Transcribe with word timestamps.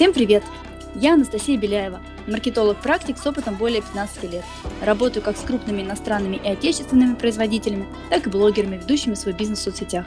Всем 0.00 0.14
привет! 0.14 0.42
Я 0.94 1.12
Анастасия 1.12 1.58
Беляева, 1.58 2.00
маркетолог-практик 2.26 3.18
с 3.18 3.26
опытом 3.26 3.56
более 3.56 3.82
15 3.82 4.32
лет. 4.32 4.44
Работаю 4.80 5.22
как 5.22 5.36
с 5.36 5.42
крупными 5.42 5.82
иностранными 5.82 6.36
и 6.36 6.48
отечественными 6.48 7.16
производителями, 7.16 7.86
так 8.08 8.26
и 8.26 8.30
блогерами, 8.30 8.78
ведущими 8.78 9.12
свой 9.12 9.34
бизнес 9.34 9.58
в 9.58 9.62
соцсетях. 9.64 10.06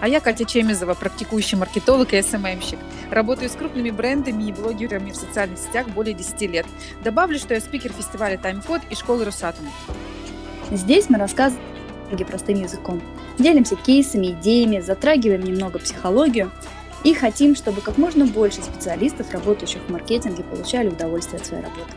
А 0.00 0.08
я 0.08 0.20
Катя 0.20 0.44
Чемизова, 0.44 0.92
практикующий 0.92 1.56
маркетолог 1.56 2.12
и 2.12 2.20
СММщик. 2.20 2.78
Работаю 3.10 3.48
с 3.48 3.54
крупными 3.54 3.88
брендами 3.88 4.50
и 4.50 4.52
блогерами 4.52 5.10
в 5.10 5.16
социальных 5.16 5.58
сетях 5.58 5.88
более 5.88 6.12
10 6.12 6.42
лет. 6.42 6.66
Добавлю, 7.02 7.38
что 7.38 7.54
я 7.54 7.62
спикер 7.62 7.94
фестиваля 7.94 8.36
Таймкод 8.36 8.82
и 8.90 8.94
школы 8.94 9.24
Росатома. 9.24 9.70
Здесь 10.70 11.08
мы 11.08 11.16
рассказываем 11.16 11.64
простым 12.28 12.60
языком. 12.60 13.00
Делимся 13.38 13.74
кейсами, 13.76 14.32
идеями, 14.32 14.80
затрагиваем 14.80 15.40
немного 15.44 15.78
психологию 15.78 16.52
и 17.04 17.14
хотим, 17.14 17.54
чтобы 17.54 17.80
как 17.80 17.98
можно 17.98 18.26
больше 18.26 18.62
специалистов, 18.62 19.32
работающих 19.32 19.82
в 19.82 19.90
маркетинге, 19.90 20.42
получали 20.42 20.88
удовольствие 20.88 21.40
от 21.40 21.46
своей 21.46 21.62
работы. 21.62 21.92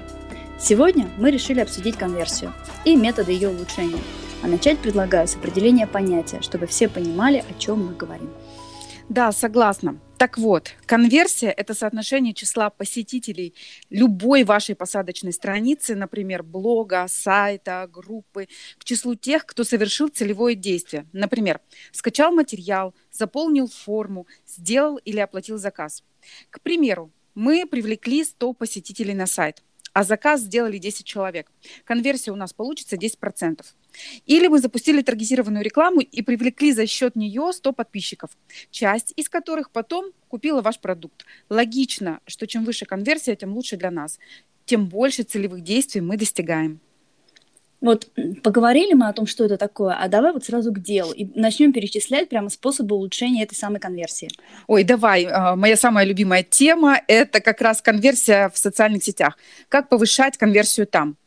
Сегодня 0.59 1.07
мы 1.17 1.31
решили 1.31 1.59
обсудить 1.59 1.97
конверсию 1.97 2.53
и 2.83 2.95
методы 2.95 3.31
ее 3.31 3.49
улучшения. 3.49 4.01
А 4.43 4.47
начать 4.47 4.77
предлагаю 4.79 5.27
с 5.27 5.35
определения 5.35 5.87
понятия, 5.87 6.41
чтобы 6.41 6.67
все 6.67 6.87
понимали, 6.87 7.43
о 7.49 7.59
чем 7.59 7.87
мы 7.87 7.93
говорим. 7.93 8.29
Да, 9.09 9.31
согласна. 9.31 9.97
Так 10.17 10.39
вот, 10.39 10.73
конверсия– 10.87 11.51
это 11.57 11.75
соотношение 11.75 12.33
числа 12.33 12.71
посетителей 12.71 13.53
любой 13.91 14.43
вашей 14.45 14.73
посадочной 14.73 15.31
страницы, 15.31 15.93
например, 15.93 16.41
блога, 16.41 17.05
сайта, 17.07 17.87
группы, 17.91 18.47
к 18.79 18.83
числу 18.83 19.13
тех, 19.13 19.45
кто 19.45 19.63
совершил 19.63 20.07
целевое 20.07 20.55
действие. 20.55 21.05
Например, 21.13 21.59
скачал 21.91 22.31
материал, 22.31 22.95
заполнил 23.11 23.67
форму, 23.67 24.25
сделал 24.47 24.97
или 24.97 25.19
оплатил 25.19 25.59
заказ. 25.59 26.03
К 26.49 26.61
примеру, 26.61 27.11
мы 27.35 27.67
привлекли 27.67 28.23
100 28.23 28.53
посетителей 28.53 29.13
на 29.13 29.27
сайт 29.27 29.61
а 29.97 30.03
заказ 30.03 30.41
сделали 30.41 30.77
10 30.77 31.07
человек. 31.07 31.51
Конверсия 31.83 32.29
у 32.29 32.35
нас 32.35 32.53
получится 32.53 32.97
10%. 32.97 33.65
Или 34.27 34.47
мы 34.47 34.59
запустили 34.59 35.01
таргетированную 35.01 35.65
рекламу 35.65 36.01
и 36.01 36.21
привлекли 36.21 36.71
за 36.71 36.85
счет 36.85 37.15
нее 37.15 37.51
100 37.51 37.73
подписчиков, 37.73 38.29
часть 38.69 39.11
из 39.15 39.27
которых 39.27 39.71
потом 39.71 40.11
купила 40.27 40.61
ваш 40.61 40.79
продукт. 40.79 41.25
Логично, 41.49 42.19
что 42.27 42.45
чем 42.45 42.63
выше 42.63 42.85
конверсия, 42.85 43.35
тем 43.35 43.55
лучше 43.55 43.75
для 43.75 43.89
нас, 43.89 44.19
тем 44.65 44.87
больше 44.87 45.23
целевых 45.23 45.63
действий 45.63 46.01
мы 46.01 46.15
достигаем. 46.15 46.79
Вот 47.79 48.09
поговорили 48.43 48.93
мы 48.93 49.07
о 49.07 49.13
том, 49.13 49.27
что 49.27 49.45
это 49.45 49.57
такое, 49.57 49.93
а 49.93 50.07
давай 50.07 50.33
вот 50.33 50.43
сразу 50.43 50.71
к 50.73 50.79
делу 50.79 51.13
и 51.13 51.27
начнем 51.39 51.71
перечислять 51.71 52.27
прямо 52.27 52.49
способы 52.49 52.95
улучшения 52.95 53.43
этой 53.43 53.55
самой 53.55 53.79
конверсии. 53.79 54.29
Ой, 54.65 54.83
давай, 54.83 55.25
а, 55.25 55.55
моя 55.55 55.77
самая 55.77 56.05
любимая 56.05 56.43
тема– 56.43 56.99
это 57.07 57.39
как 57.39 57.61
раз 57.61 57.81
конверсия 57.81 58.49
в 58.49 58.57
социальных 58.57 59.03
сетях. 59.03 59.37
Как 59.69 59.89
повышать 59.89 60.37
конверсию 60.37 60.87
там? 60.87 61.17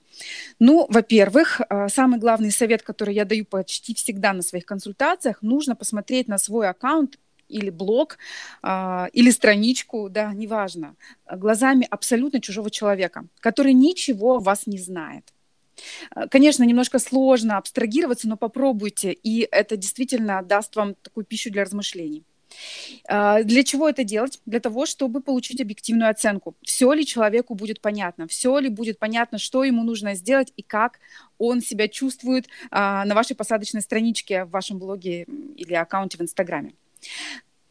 Ну, 0.58 0.86
во-первых, 0.88 1.60
а, 1.68 1.88
самый 1.88 2.18
главный 2.18 2.50
совет, 2.50 2.82
который 2.82 3.14
я 3.14 3.24
даю 3.24 3.44
почти 3.44 3.94
всегда 3.94 4.32
на 4.32 4.42
своих 4.42 4.66
консультациях, 4.66 5.42
нужно 5.42 5.76
посмотреть 5.76 6.26
на 6.28 6.38
свой 6.38 6.68
аккаунт 6.68 7.16
или 7.48 7.70
блог, 7.70 8.18
а, 8.62 9.08
или 9.12 9.30
страничку, 9.30 10.08
да, 10.08 10.32
неважно, 10.32 10.96
глазами 11.30 11.86
абсолютно 11.90 12.40
чужого 12.40 12.70
человека, 12.70 13.24
который 13.40 13.72
ничего 13.72 14.36
о 14.36 14.40
вас 14.40 14.66
не 14.66 14.78
знает. 14.78 15.32
Э, 16.14 16.28
конечно, 16.28 16.64
немножко 16.64 16.98
сложно 16.98 17.56
абстрагироваться, 17.56 18.28
но 18.28 18.36
попробуйте, 18.36 19.12
и 19.12 19.48
это 19.50 19.76
действительно 19.76 20.42
даст 20.42 20.76
вам 20.76 20.94
такую 20.94 21.24
пищу 21.24 21.50
для 21.50 21.64
размышлений. 21.64 22.24
Э, 23.08 23.42
для 23.44 23.62
чего 23.62 23.88
это 23.88 24.04
делать? 24.04 24.40
Для 24.46 24.60
того, 24.60 24.86
чтобы 24.86 25.20
получить 25.20 25.60
объективную 25.60 26.10
оценку. 26.10 26.54
Все 26.62 26.92
ли 26.92 27.06
человеку 27.06 27.54
будет 27.54 27.80
понятно? 27.80 28.26
Все 28.26 28.58
ли 28.58 28.68
будет 28.68 28.98
понятно, 28.98 29.38
что 29.38 29.64
ему 29.64 29.84
нужно 29.84 30.14
сделать 30.14 30.52
и 30.56 30.62
как 30.62 30.98
он 31.38 31.60
себя 31.60 31.88
чувствует 31.88 32.46
э, 32.46 32.48
на 32.70 33.14
вашей 33.14 33.36
посадочной 33.36 33.82
страничке 33.82 34.44
в 34.44 34.50
вашем 34.50 34.78
блоге 34.78 35.26
или 35.56 35.74
аккаунте 35.74 36.18
в 36.18 36.22
Инстаграме? 36.22 36.74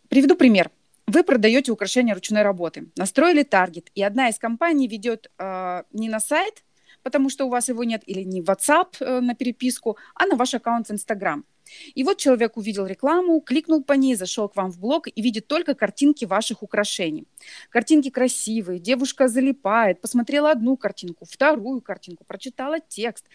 Приведу 0.08 0.36
пример. 0.36 0.72
Вы 1.08 1.24
продаете 1.24 1.72
украшения 1.72 2.14
ручной 2.14 2.44
работы, 2.44 2.86
настроили 2.96 3.42
таргет, 3.42 3.90
и 3.96 4.04
одна 4.04 4.30
из 4.30 4.38
компаний 4.38 4.88
ведет 4.88 5.32
э, 5.40 5.84
не 5.92 6.08
на 6.08 6.20
сайт, 6.20 6.64
потому 7.04 7.30
что 7.30 7.46
у 7.46 7.50
вас 7.50 7.70
его 7.70 7.84
нет, 7.84 8.04
или 8.06 8.24
не 8.24 8.42
в 8.42 8.46
WhatsApp 8.46 8.96
э, 9.00 9.20
на 9.20 9.36
переписку, 9.36 9.98
а 10.16 10.26
на 10.26 10.36
ваш 10.36 10.54
аккаунт 10.54 10.88
в 10.88 10.92
Instagram. 10.92 11.44
И 11.94 12.04
вот 12.04 12.18
человек 12.18 12.58
увидел 12.58 12.86
рекламу, 12.86 13.40
кликнул 13.42 13.84
по 13.84 13.94
ней, 13.94 14.16
зашел 14.16 14.50
к 14.50 14.56
вам 14.56 14.72
в 14.72 14.80
блог 14.80 15.08
и 15.08 15.22
видит 15.22 15.48
только 15.48 15.76
картинки 15.76 16.26
ваших 16.26 16.64
украшений. 16.64 17.28
Картинки 17.70 18.10
красивые, 18.10 18.80
девушка 18.80 19.28
залипает, 19.28 20.02
посмотрела 20.02 20.52
одну 20.52 20.78
картинку, 20.78 21.26
вторую 21.30 21.82
картинку, 21.82 22.24
прочитала 22.26 22.80
текст. 22.80 23.26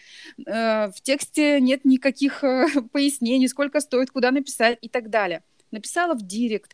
Э, 0.45 0.89
в 0.89 1.01
тексте 1.01 1.59
нет 1.61 1.85
никаких 1.85 2.43
э, 2.43 2.67
пояснений, 2.91 3.47
сколько 3.47 3.79
стоит, 3.79 4.11
куда 4.11 4.31
написать 4.31 4.77
и 4.81 4.89
так 4.89 5.09
далее. 5.09 5.43
Написала 5.71 6.13
в 6.13 6.21
директ, 6.21 6.73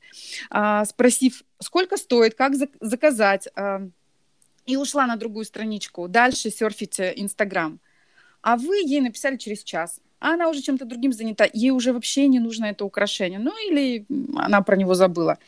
а, 0.51 0.85
спросив, 0.85 1.43
сколько 1.59 1.97
стоит, 1.97 2.35
как 2.35 2.53
заказать, 2.81 3.47
а, 3.55 3.87
и 4.71 4.77
ушла 4.77 5.05
на 5.05 5.17
другую 5.17 5.43
страничку, 5.43 6.07
дальше 6.07 6.49
серфите 6.49 7.11
Инстаграм. 7.17 7.79
А 8.41 8.55
вы 8.55 8.77
ей 8.77 9.01
написали 9.01 9.35
через 9.35 9.63
час. 9.63 9.99
А 10.21 10.35
она 10.35 10.47
уже 10.47 10.61
чем-то 10.61 10.85
другим 10.85 11.11
занята, 11.11 11.45
ей 11.51 11.71
уже 11.71 11.91
вообще 11.91 12.27
не 12.27 12.39
нужно 12.39 12.65
это 12.65 12.85
украшение. 12.85 13.39
Ну 13.39 13.51
или 13.67 14.05
она 14.35 14.61
про 14.61 14.77
него 14.77 14.93
забыла. 14.93 15.39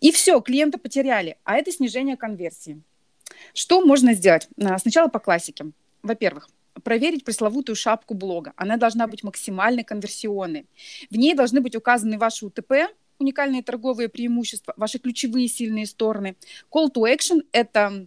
И 0.00 0.12
все, 0.12 0.40
клиента 0.40 0.78
потеряли. 0.78 1.36
А 1.42 1.56
это 1.56 1.72
снижение 1.72 2.16
конверсии. 2.16 2.80
Что 3.52 3.80
можно 3.80 4.14
сделать? 4.14 4.48
А, 4.62 4.78
сначала 4.78 5.08
по 5.08 5.18
классике. 5.18 5.72
Во-первых, 6.04 6.48
проверить 6.84 7.24
пресловутую 7.24 7.74
шапку 7.74 8.14
блога. 8.14 8.52
Она 8.54 8.76
должна 8.76 9.08
быть 9.08 9.24
максимально 9.24 9.82
конверсионной. 9.82 10.66
В 11.10 11.16
ней 11.16 11.34
должны 11.34 11.60
быть 11.60 11.74
указаны 11.74 12.16
ваши 12.16 12.46
УТП, 12.46 12.72
уникальные 13.18 13.64
торговые 13.64 14.08
преимущества, 14.08 14.72
ваши 14.76 15.00
ключевые 15.00 15.48
сильные 15.48 15.86
стороны. 15.86 16.36
Call 16.70 16.92
to 16.92 17.12
action– 17.12 17.40
это 17.52 18.06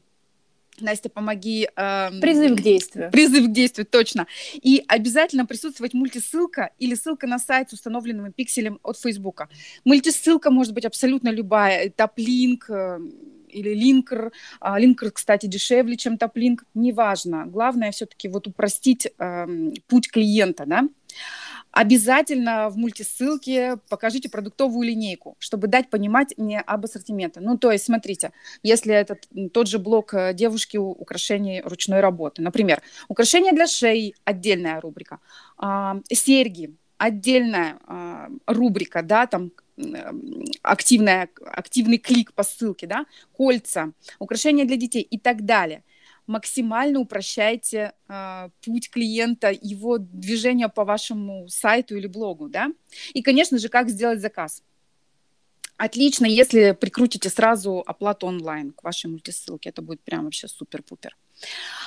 Настя, 0.82 1.10
помоги. 1.10 1.70
Эм, 1.76 2.20
призыв 2.22 2.58
к 2.58 2.62
действию. 2.62 3.12
Призыв 3.12 3.48
к 3.48 3.52
действию, 3.52 3.86
точно. 3.86 4.28
И 4.54 4.84
обязательно 4.88 5.46
присутствовать 5.46 5.94
мультисылка 5.94 6.72
или 6.80 6.96
ссылка 6.96 7.28
на 7.28 7.40
сайт 7.40 7.70
с 7.70 7.74
установленным 7.74 8.32
пикселем 8.32 8.80
от 8.84 8.98
Фейсбука. 8.98 9.50
Мультисылка 9.86 10.52
может 10.52 10.74
быть 10.74 10.86
абсолютно 10.86 11.30
любая. 11.30 11.90
Топ-линк 11.90 12.70
э, 12.70 13.00
или 13.50 13.74
линкер. 13.74 14.32
А, 14.60 14.80
линкер, 14.80 15.12
кстати, 15.12 15.46
дешевле, 15.46 15.98
чем 15.98 16.18
топ-линк. 16.18 16.64
Неважно. 16.74 17.46
Главное 17.46 17.92
все-таки 17.92 18.28
вот 18.28 18.48
упростить 18.48 19.08
э, 19.18 19.48
путь 19.88 20.12
клиента, 20.12 20.66
да. 20.66 20.88
Обязательно 21.72 22.70
в 22.70 22.78
мультисылке 22.78 23.78
покажите 23.90 24.30
продуктовую 24.30 24.88
линейку, 24.88 25.36
чтобы 25.40 25.68
дать 25.68 25.90
понимать 25.90 26.34
мне 26.38 26.60
об 26.60 26.84
ассортименте. 26.84 27.40
Ну, 27.40 27.58
то 27.58 27.72
есть, 27.72 27.86
смотрите, 27.86 28.32
если 28.62 28.94
это 28.94 29.18
тот 29.54 29.68
же 29.68 29.80
блок 29.80 30.14
э, 30.14 30.34
девушки 30.34 30.76
украшений 30.76 31.62
ручной 31.62 32.02
работы, 32.02 32.42
например, 32.42 32.82
украшения 33.08 33.54
для 33.54 33.68
шеи– 33.68 34.16
отдельная 34.26 34.82
рубрика, 34.82 35.20
а, 35.58 36.00
серьги– 36.12 36.76
отдельная 36.98 37.80
а, 37.88 38.30
рубрика, 38.48 39.02
да, 39.02 39.26
там 39.26 39.52
активная, 40.62 41.30
активный 41.44 41.98
клик 41.98 42.34
по 42.34 42.44
ссылке, 42.44 42.86
да, 42.86 43.06
кольца, 43.32 43.94
украшения 44.20 44.66
для 44.66 44.76
детей 44.76 45.02
и 45.02 45.18
так 45.18 45.46
далее 45.46 45.84
максимально 46.28 47.00
упрощайте 47.00 47.94
э, 48.08 48.50
путь 48.62 48.90
клиента, 48.90 49.52
его 49.52 49.98
движение 49.98 50.70
по 50.70 50.86
вашему 50.86 51.48
сайту 51.48 51.96
или 51.96 52.08
блогу, 52.08 52.50
да. 52.50 52.72
И, 53.14 53.22
конечно 53.22 53.58
же, 53.58 53.70
как 53.70 53.90
сделать 53.90 54.22
заказ. 54.22 54.64
Отлично, 55.78 56.28
если 56.28 56.78
прикрутите 56.80 57.30
сразу 57.30 57.84
оплату 57.86 58.28
онлайн 58.28 58.72
к 58.72 58.84
вашей 58.84 59.08
мультисылке, 59.10 59.70
это 59.70 59.82
будет 59.82 60.02
прям 60.02 60.26
вообще 60.26 60.48
супер-пупер. 60.48 61.16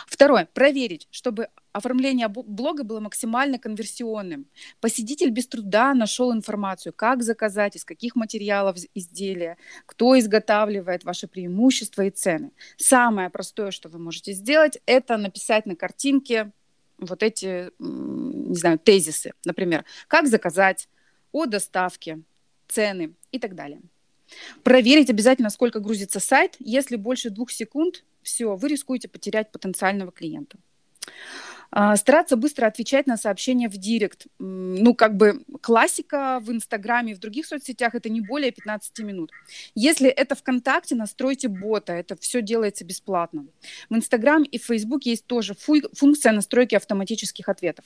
Второе. 0.06 0.46
Проверить, 0.52 1.08
чтобы 1.10 1.48
оформление 1.72 2.28
блога 2.28 2.84
было 2.84 3.00
максимально 3.00 3.58
конверсионным. 3.58 4.46
Посетитель 4.80 5.30
без 5.30 5.46
труда 5.46 5.94
нашел 5.94 6.32
информацию, 6.32 6.92
как 6.92 7.22
заказать, 7.22 7.76
из 7.76 7.84
каких 7.84 8.14
материалов 8.14 8.76
изделия, 8.94 9.56
кто 9.86 10.18
изготавливает 10.18 11.04
ваши 11.04 11.26
преимущества 11.26 12.02
и 12.02 12.10
цены. 12.10 12.52
Самое 12.76 13.30
простое, 13.30 13.70
что 13.70 13.88
вы 13.88 13.98
можете 13.98 14.32
сделать, 14.32 14.78
это 14.86 15.16
написать 15.16 15.66
на 15.66 15.74
картинке 15.76 16.52
вот 16.98 17.22
эти, 17.22 17.70
не 17.78 18.56
знаю, 18.56 18.78
тезисы. 18.78 19.32
Например, 19.44 19.84
как 20.08 20.28
заказать, 20.28 20.88
о 21.32 21.46
доставке, 21.46 22.20
цены 22.68 23.14
и 23.32 23.40
так 23.40 23.56
далее. 23.56 23.82
Проверить 24.62 25.10
обязательно, 25.10 25.50
сколько 25.50 25.80
грузится 25.80 26.20
сайт. 26.20 26.54
Если 26.60 26.96
больше 26.96 27.30
двух 27.30 27.50
секунд, 27.50 28.04
все, 28.24 28.56
вы 28.56 28.68
рискуете 28.68 29.08
потерять 29.08 29.52
потенциального 29.52 30.10
клиента. 30.10 30.58
А, 31.76 31.96
стараться 31.96 32.36
быстро 32.36 32.66
отвечать 32.66 33.08
на 33.08 33.16
сообщения 33.16 33.68
в 33.68 33.76
директ. 33.76 34.26
Ну, 34.38 34.94
как 34.94 35.16
бы 35.16 35.42
классика 35.60 36.38
в 36.40 36.52
Инстаграме, 36.52 37.16
в 37.16 37.18
других 37.18 37.46
соцсетях 37.46 37.96
это 37.96 38.08
не 38.08 38.20
более 38.20 38.52
15 38.52 39.00
минут. 39.00 39.32
Если 39.74 40.08
это 40.08 40.36
ВКонтакте, 40.36 40.94
настройте 40.94 41.48
бота, 41.48 41.92
это 41.92 42.16
все 42.16 42.42
делается 42.42 42.84
бесплатно. 42.84 43.46
В 43.90 43.96
Инстаграм 43.96 44.44
и 44.44 44.56
в 44.56 44.64
Фейсбук 44.64 45.04
есть 45.04 45.26
тоже 45.26 45.56
функция 45.56 46.30
настройки 46.30 46.76
автоматических 46.76 47.48
ответов. 47.48 47.84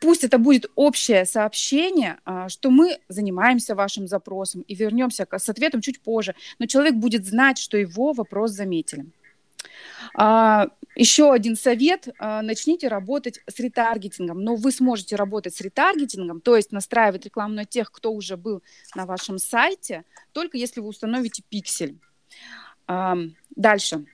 Пусть 0.00 0.22
это 0.22 0.38
будет 0.38 0.70
общее 0.76 1.24
сообщение, 1.24 2.18
а, 2.24 2.48
что 2.48 2.70
мы 2.70 2.98
занимаемся 3.08 3.74
вашим 3.74 4.06
запросом 4.06 4.60
и 4.60 4.74
вернемся 4.76 5.26
с 5.30 5.48
ответом 5.48 5.80
чуть 5.80 6.00
позже, 6.00 6.36
но 6.60 6.66
человек 6.66 6.94
будет 6.94 7.26
знать, 7.26 7.58
что 7.58 7.76
его 7.76 8.12
вопрос 8.12 8.52
заметили. 8.52 9.06
А, 10.14 10.68
еще 10.94 11.32
один 11.32 11.56
совет. 11.56 12.08
А, 12.18 12.42
начните 12.42 12.88
работать 12.88 13.40
с 13.46 13.58
ретаргетингом. 13.58 14.42
Но 14.42 14.56
вы 14.56 14.72
сможете 14.72 15.16
работать 15.16 15.54
с 15.54 15.60
ретаргетингом, 15.60 16.40
то 16.40 16.56
есть 16.56 16.72
настраивать 16.72 17.24
рекламу 17.24 17.54
на 17.54 17.64
тех, 17.64 17.90
кто 17.90 18.12
уже 18.12 18.36
был 18.36 18.62
на 18.94 19.06
вашем 19.06 19.38
сайте, 19.38 20.04
только 20.32 20.56
если 20.56 20.80
вы 20.80 20.88
установите 20.88 21.42
пиксель. 21.48 21.98
Дальше. 22.86 24.04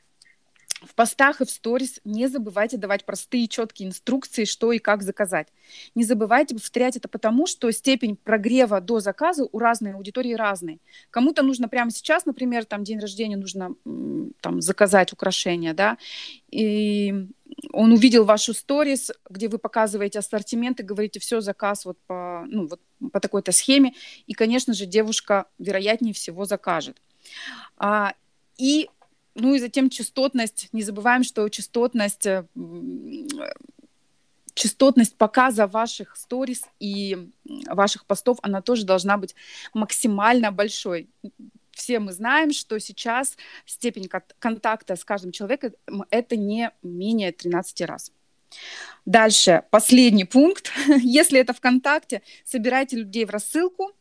В 0.81 0.95
постах 0.95 1.41
и 1.41 1.45
в 1.45 1.51
сторис 1.51 2.01
не 2.05 2.27
забывайте 2.27 2.79
давать 2.79 3.05
простые 3.05 3.49
четкие 3.49 3.89
инструкции, 3.89 4.45
что 4.45 4.73
и 4.73 4.79
как 4.79 5.03
заказать. 5.03 5.49
Не 5.95 6.05
забывайте 6.05 6.55
повторять 6.55 6.97
это 6.97 7.09
потому, 7.09 7.47
что 7.47 7.71
степень 7.71 8.17
прогрева 8.17 8.81
до 8.81 9.01
заказа 9.01 9.47
у 9.51 9.59
разной 9.59 9.93
аудитории 9.93 10.33
разный. 10.33 10.81
Кому-то 11.11 11.43
нужно 11.43 11.69
прямо 11.69 11.91
сейчас, 11.91 12.25
например, 12.25 12.65
там 12.65 12.83
день 12.83 12.99
рождения 12.99 13.37
нужно 13.37 13.75
там 14.41 14.63
заказать 14.63 15.13
украшения, 15.13 15.75
да, 15.75 15.99
и 16.51 17.29
он 17.73 17.93
увидел 17.93 18.25
вашу 18.25 18.55
сторис, 18.55 19.11
где 19.29 19.49
вы 19.49 19.59
показываете 19.59 20.21
ассортимент 20.21 20.81
и 20.81 20.85
говорите, 20.85 21.21
все, 21.21 21.41
заказ 21.41 21.85
вот 21.85 21.99
по, 22.07 22.45
ну, 22.49 22.67
вот 22.67 22.81
по 23.13 23.21
такой-то 23.21 23.53
схеме, 23.53 23.93
и, 24.27 24.33
конечно 24.33 24.73
же, 24.73 24.87
девушка 24.87 25.47
вероятнее 25.59 26.15
всего 26.15 26.47
закажет. 26.47 26.97
А, 27.77 28.15
и 28.57 28.89
ну 29.35 29.55
и 29.55 29.59
затем 29.59 29.91
частотность. 29.91 30.69
Не 30.73 30.83
забываем, 30.83 31.23
что 31.23 31.49
частотность, 31.49 32.27
э, 32.27 32.45
частотность 34.55 35.17
показа 35.17 35.67
ваших 35.67 36.17
сторис 36.17 36.65
и 36.79 37.31
ваших 37.67 38.07
постов, 38.07 38.39
она 38.43 38.61
тоже 38.63 38.85
должна 38.85 39.17
быть 39.17 39.35
максимально 39.75 40.53
большой. 40.53 41.09
Все 41.73 41.99
мы 41.99 42.13
знаем, 42.13 42.53
что 42.53 42.79
сейчас 42.79 43.37
степень 43.65 44.09
контакта 44.39 44.97
с 44.97 45.05
каждым 45.05 45.33
человеком 45.33 45.73
это 46.11 46.37
не 46.37 46.73
менее 46.83 47.33
13 47.33 47.83
раз. 47.83 48.13
Дальше, 49.07 49.63
последний 49.71 50.25
пункт. 50.25 50.71
Если 51.03 51.39
это 51.39 51.55
ВКонтакте, 51.55 52.23
собирайте 52.45 52.97
людей 52.97 53.25
в 53.25 53.31
рассылку. 53.31 53.93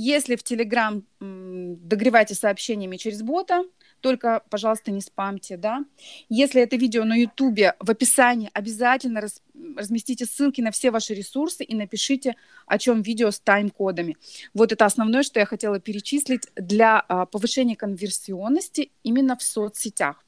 Если 0.00 0.36
в 0.36 0.44
Телеграм, 0.44 1.02
догревайте 1.18 2.36
сообщениями 2.36 2.96
через 2.98 3.20
бота 3.20 3.64
только, 4.00 4.44
пожалуйста, 4.48 4.92
не 4.92 5.00
спамьте, 5.00 5.56
да. 5.56 5.84
Если 6.28 6.62
это 6.62 6.76
видео 6.76 7.02
на 7.02 7.16
Ютубе, 7.16 7.74
в 7.80 7.90
описании 7.90 8.48
обязательно 8.52 9.20
раз, 9.20 9.42
разместите 9.76 10.24
ссылки 10.24 10.60
на 10.60 10.70
все 10.70 10.92
ваши 10.92 11.14
ресурсы 11.14 11.64
и 11.64 11.74
напишите, 11.74 12.36
о 12.66 12.78
чем 12.78 13.02
видео 13.02 13.32
с 13.32 13.40
тайм-кодами. 13.40 14.16
Вот 14.54 14.70
это 14.70 14.84
основное, 14.84 15.24
что 15.24 15.40
я 15.40 15.46
хотела 15.46 15.80
перечислить 15.80 16.46
для 16.54 17.00
а, 17.00 17.26
повышения 17.26 17.74
конверсионности 17.74 18.92
именно 19.02 19.36
в 19.36 19.42
соцсетях. 19.42 20.24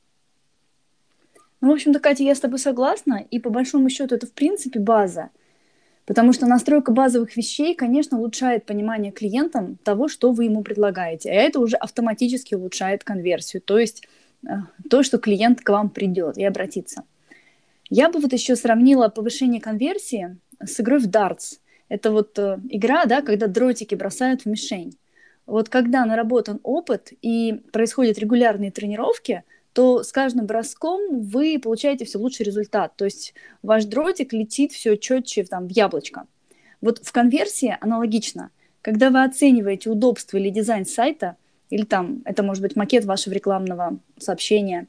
Ну, 1.61 1.69
в 1.69 1.75
общем-то, 1.75 2.01
Катя, 2.01 2.25
я 2.25 2.35
с 2.35 2.41
тобой 2.41 2.59
согласна, 2.59 3.25
и 3.31 3.39
по 3.39 3.51
большому 3.51 3.89
счету 3.89 4.17
это, 4.17 4.27
в 4.27 4.33
принципе, 4.33 4.81
база. 4.81 5.31
Потому 6.11 6.33
что 6.33 6.49
настройка 6.49 6.91
базовых 6.91 7.37
вещей, 7.37 7.73
конечно, 7.77 8.19
улучшает 8.19 8.67
понимание 8.67 9.13
клиентам 9.13 9.77
того, 9.85 10.09
что 10.09 10.33
вы 10.33 10.47
ему 10.47 10.65
предлагаете. 10.65 11.31
А 11.31 11.35
это 11.35 11.61
уже 11.61 11.77
автоматически 11.77 12.57
улучшает 12.57 13.05
конверсию, 13.05 13.63
то 13.63 13.79
есть 13.79 14.09
э, 14.45 14.49
то, 14.91 15.05
что 15.05 15.19
клиент 15.19 15.61
к 15.61 15.69
вам 15.69 15.89
придет 15.89 16.37
и 16.37 16.45
обратится. 16.45 17.05
Я 17.91 18.11
бы 18.11 18.19
вот 18.19 18.33
еще 18.33 18.57
сравнила 18.57 19.07
повышение 19.07 19.61
конверсии 19.61 20.37
с 20.61 20.81
игрой 20.81 20.99
в 20.99 21.07
дартс. 21.07 21.59
Это 21.89 22.11
вот 22.11 22.37
э, 22.41 22.59
игра, 22.71 23.05
да, 23.05 23.23
когда 23.23 23.47
дротики 23.47 23.95
бросают 23.95 24.43
в 24.43 24.47
мишень. 24.47 24.99
Вот 25.47 25.69
когда 25.69 26.05
наработан 26.05 26.59
опыт 26.65 27.13
и 27.23 27.63
происходят 27.71 28.19
регулярные 28.19 28.73
тренировки– 28.73 29.45
то 29.73 30.03
с 30.03 30.13
каждым 30.13 30.47
броском 30.47 31.21
вы 31.21 31.59
получаете 31.59 32.05
все 32.05 32.19
лучший 32.19 32.45
результат. 32.45 32.97
То 32.97 33.05
есть 33.05 33.35
ваш 33.63 33.85
дротик 33.85 34.33
летит 34.33 34.73
все 34.73 34.97
четче 34.97 35.45
там, 35.45 35.69
в 35.69 35.71
яблочко. 35.71 36.27
Вот 36.81 37.01
в 37.05 37.13
конверсии 37.13 37.77
аналогично. 37.81 38.51
Когда 38.83 39.11
вы 39.11 39.23
оцениваете 39.23 39.91
удобство 39.91 40.39
или 40.39 40.51
дизайн 40.51 40.87
сайта, 40.87 41.37
или 41.69 41.85
там 41.85 42.23
это 42.25 42.43
может 42.43 42.63
быть 42.63 42.77
макет 42.77 43.05
вашего 43.05 43.35
рекламного 43.35 43.99
сообщения, 44.19 44.87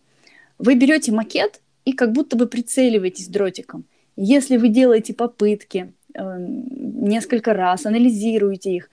вы 0.58 0.76
берете 0.76 1.12
макет 1.12 1.62
и 1.86 1.94
как 1.94 2.12
будто 2.12 2.36
бы 2.36 2.48
прицеливаетесь 2.48 3.28
дротиком. 3.28 3.86
Если 4.16 4.58
вы 4.58 4.70
делаете 4.70 5.14
попытки 5.14 5.94
э, 6.14 6.38
несколько 6.40 7.54
раз, 7.54 7.86
анализируете 7.86 8.72
их, 8.72 8.90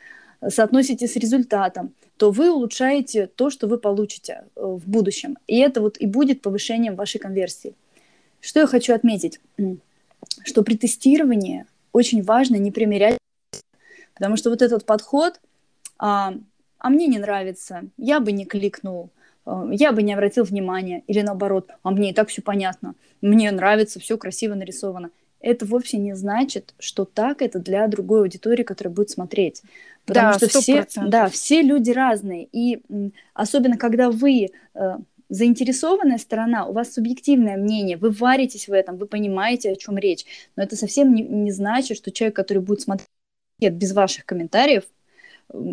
соотносите 0.46 1.06
с 1.06 1.16
результатом, 1.16 1.92
то 2.18 2.32
вы 2.32 2.50
улучшаете 2.50 3.28
то, 3.28 3.48
что 3.48 3.68
вы 3.68 3.78
получите 3.78 4.42
э, 4.56 4.60
в 4.60 4.88
будущем. 4.88 5.38
И 5.46 5.58
это 5.58 5.80
вот 5.80 5.96
и 5.98 6.06
будет 6.06 6.42
повышением 6.42 6.96
вашей 6.96 7.18
конверсии. 7.18 7.74
Что 8.40 8.60
я 8.60 8.66
хочу 8.66 8.92
отметить? 8.92 9.40
Что 10.44 10.62
при 10.62 10.76
тестировании 10.76 11.64
очень 11.92 12.22
важно 12.22 12.56
не 12.56 12.72
примерять, 12.72 13.18
потому 14.14 14.36
что 14.36 14.50
вот 14.50 14.62
этот 14.62 14.84
подход, 14.84 15.40
а, 15.98 16.34
а 16.78 16.90
мне 16.90 17.06
не 17.06 17.18
нравится, 17.18 17.82
я 17.96 18.18
бы 18.18 18.32
не 18.32 18.44
кликнул, 18.44 19.10
э, 19.46 19.70
я 19.72 19.92
бы 19.92 20.02
не 20.02 20.12
обратил 20.12 20.42
внимания, 20.42 21.04
или 21.06 21.22
наоборот, 21.22 21.70
а 21.84 21.92
мне 21.92 22.10
и 22.10 22.14
так 22.14 22.30
все 22.30 22.42
понятно, 22.42 22.96
мне 23.20 23.50
нравится, 23.52 24.00
все 24.00 24.18
красиво 24.18 24.54
нарисовано 24.54 25.10
это 25.40 25.66
вовсе 25.66 25.98
не 25.98 26.14
значит, 26.14 26.74
что 26.78 27.04
так 27.04 27.42
это 27.42 27.58
для 27.58 27.86
другой 27.88 28.22
аудитории, 28.22 28.62
которая 28.62 28.92
будет 28.92 29.10
смотреть. 29.10 29.62
Потому 30.08 30.32
да, 30.32 30.48
что 30.48 30.60
все, 30.60 30.86
да, 30.96 31.28
все 31.28 31.62
люди 31.62 31.90
разные. 31.90 32.48
И 32.50 32.80
особенно 33.34 33.76
когда 33.76 34.10
вы 34.10 34.48
э, 34.74 34.96
заинтересованная 35.28 36.18
сторона, 36.18 36.66
у 36.66 36.72
вас 36.72 36.94
субъективное 36.94 37.56
мнение, 37.56 37.98
вы 37.98 38.10
варитесь 38.10 38.68
в 38.68 38.72
этом, 38.72 38.96
вы 38.96 39.06
понимаете, 39.06 39.70
о 39.70 39.76
чем 39.76 39.98
речь. 39.98 40.24
Но 40.56 40.62
это 40.62 40.76
совсем 40.76 41.14
не, 41.14 41.22
не 41.22 41.52
значит, 41.52 41.98
что 41.98 42.10
человек, 42.10 42.36
который 42.36 42.62
будет 42.62 42.80
смотреть 42.80 43.08
без 43.60 43.92
ваших 43.92 44.24
комментариев, 44.24 44.84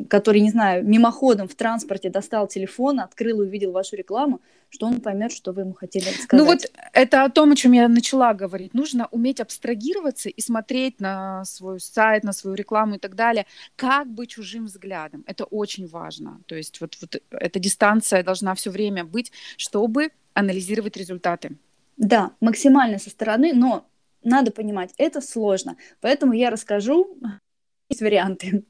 который, 0.09 0.39
не 0.39 0.51
знаю, 0.51 0.85
мимоходом 0.85 1.47
в 1.47 1.55
транспорте 1.55 2.09
достал 2.09 2.47
телефон, 2.47 2.99
открыл 3.01 3.41
и 3.41 3.45
увидел 3.45 3.71
вашу 3.71 3.95
рекламу, 3.95 4.41
что 4.69 4.85
он 4.85 5.01
поймет, 5.01 5.33
что 5.33 5.51
вы 5.51 5.61
ему 5.61 5.73
хотели 5.73 6.03
сказать. 6.03 6.31
Ну 6.31 6.45
вот 6.45 6.71
это 6.93 7.23
о 7.23 7.29
том, 7.29 7.51
о 7.51 7.55
чем 7.55 7.73
я 7.73 7.87
начала 7.89 8.33
говорить. 8.33 8.73
Нужно 8.73 9.07
уметь 9.11 9.41
абстрагироваться 9.41 10.29
и 10.29 10.41
смотреть 10.41 11.01
на 11.01 11.43
свой 11.45 11.79
сайт, 11.79 12.23
на 12.23 12.31
свою 12.31 12.55
рекламу 12.55 12.95
и 12.95 12.99
так 12.99 13.15
далее, 13.15 13.45
как 13.75 14.07
бы 14.07 14.27
чужим 14.27 14.65
взглядом. 14.65 15.23
Это 15.27 15.43
очень 15.43 15.87
важно. 15.87 16.39
То 16.45 16.55
есть 16.55 16.79
вот, 16.79 16.97
вот 17.01 17.21
эта 17.31 17.59
дистанция 17.59 18.23
должна 18.23 18.55
все 18.55 18.69
время 18.69 19.03
быть, 19.03 19.31
чтобы 19.57 20.11
анализировать 20.33 20.95
результаты. 20.95 21.57
Да, 21.97 22.31
максимально 22.39 22.97
со 22.97 23.09
стороны, 23.09 23.53
но 23.53 23.87
надо 24.23 24.51
понимать, 24.51 24.93
это 24.97 25.21
сложно. 25.21 25.77
Поэтому 26.01 26.33
я 26.33 26.49
расскажу, 26.49 27.17
есть 27.89 28.01
варианты. 28.01 28.63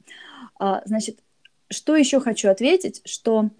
А, 0.58 0.82
значит, 0.84 1.18
что 1.68 1.96
еще 1.96 2.20
хочу 2.20 2.48
ответить, 2.48 3.02
что 3.04 3.50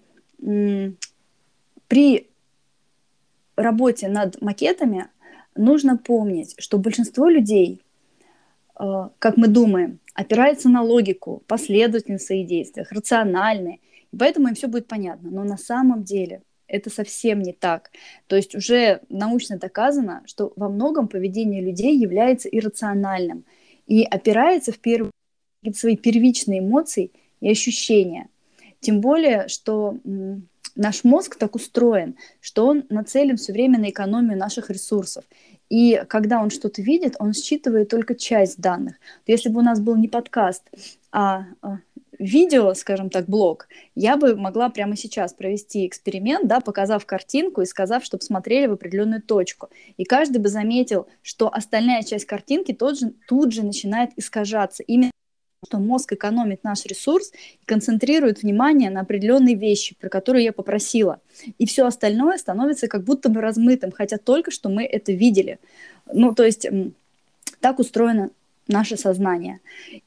при 1.87 2.29
работе 3.55 4.07
над 4.07 4.41
макетами 4.41 5.07
нужно 5.55 5.97
помнить, 5.97 6.55
что 6.59 6.77
большинство 6.77 7.27
людей, 7.27 7.81
а, 8.75 9.11
как 9.19 9.37
мы 9.37 9.47
думаем, 9.47 9.99
опирается 10.13 10.69
на 10.69 10.81
логику, 10.81 11.43
последовательность 11.47 12.25
в 12.25 12.27
своих 12.27 12.47
действиях, 12.47 12.91
рациональные, 12.91 13.79
и 14.11 14.17
поэтому 14.17 14.47
им 14.47 14.55
все 14.55 14.67
будет 14.67 14.87
понятно. 14.87 15.29
Но 15.31 15.43
на 15.43 15.57
самом 15.57 16.03
деле 16.03 16.41
это 16.67 16.89
совсем 16.89 17.41
не 17.41 17.53
так. 17.53 17.91
То 18.27 18.35
есть 18.35 18.55
уже 18.55 19.01
научно 19.09 19.57
доказано, 19.57 20.23
что 20.25 20.53
во 20.55 20.69
многом 20.69 21.07
поведение 21.07 21.61
людей 21.61 21.97
является 21.97 22.49
иррациональным 22.49 23.45
и 23.87 24.03
опирается 24.03 24.71
в 24.71 24.79
первую 24.79 25.11
свои 25.75 25.97
первичные 25.97 26.59
эмоции 26.59 27.11
и 27.41 27.49
ощущения. 27.49 28.29
Тем 28.79 29.01
более, 29.01 29.47
что 29.47 29.97
наш 30.75 31.03
мозг 31.03 31.35
так 31.35 31.55
устроен, 31.55 32.15
что 32.39 32.67
он 32.67 32.85
нацелен 32.89 33.37
все 33.37 33.53
время 33.53 33.79
на 33.79 33.89
экономию 33.89 34.37
наших 34.37 34.69
ресурсов. 34.69 35.25
И 35.69 36.01
когда 36.07 36.41
он 36.41 36.49
что-то 36.49 36.81
видит, 36.81 37.15
он 37.19 37.33
считывает 37.33 37.89
только 37.89 38.15
часть 38.15 38.59
данных. 38.59 38.95
Если 39.25 39.49
бы 39.49 39.59
у 39.59 39.63
нас 39.63 39.79
был 39.81 39.97
не 39.97 40.07
подкаст, 40.07 40.63
а, 41.11 41.45
а 41.61 41.79
видео, 42.19 42.73
скажем 42.73 43.09
так, 43.09 43.25
блог, 43.25 43.67
я 43.95 44.17
бы 44.17 44.35
могла 44.35 44.69
прямо 44.69 44.95
сейчас 44.95 45.33
провести 45.33 45.85
эксперимент, 45.85 46.47
да, 46.47 46.61
показав 46.61 47.05
картинку 47.05 47.61
и 47.61 47.65
сказав, 47.65 48.03
чтобы 48.05 48.23
смотрели 48.23 48.67
в 48.67 48.73
определенную 48.73 49.21
точку. 49.21 49.69
И 49.97 50.03
каждый 50.03 50.37
бы 50.37 50.49
заметил, 50.49 51.07
что 51.21 51.53
остальная 51.53 52.03
часть 52.03 52.25
картинки 52.25 52.73
тот 52.73 52.97
же, 52.99 53.13
тут 53.27 53.51
же 53.51 53.63
начинает 53.63 54.11
искажаться. 54.15 54.83
Именно 54.83 55.11
что 55.65 55.79
мозг 55.79 56.13
экономит 56.13 56.63
наш 56.63 56.85
ресурс 56.85 57.31
и 57.31 57.65
концентрирует 57.65 58.43
внимание 58.43 58.91
на 58.91 59.01
определенные 59.01 59.55
вещи, 59.55 59.95
про 59.99 60.09
которые 60.09 60.45
я 60.45 60.53
попросила. 60.53 61.19
И 61.57 61.65
все 61.65 61.85
остальное 61.85 62.37
становится 62.37 62.87
как 62.87 63.03
будто 63.03 63.29
бы 63.29 63.41
размытым, 63.41 63.91
хотя 63.91 64.17
только 64.17 64.51
что 64.51 64.69
мы 64.69 64.85
это 64.85 65.11
видели. 65.11 65.59
Ну, 66.13 66.35
то 66.35 66.43
есть 66.43 66.67
так 67.59 67.79
устроено 67.79 68.29
наше 68.67 68.97
сознание. 68.97 69.59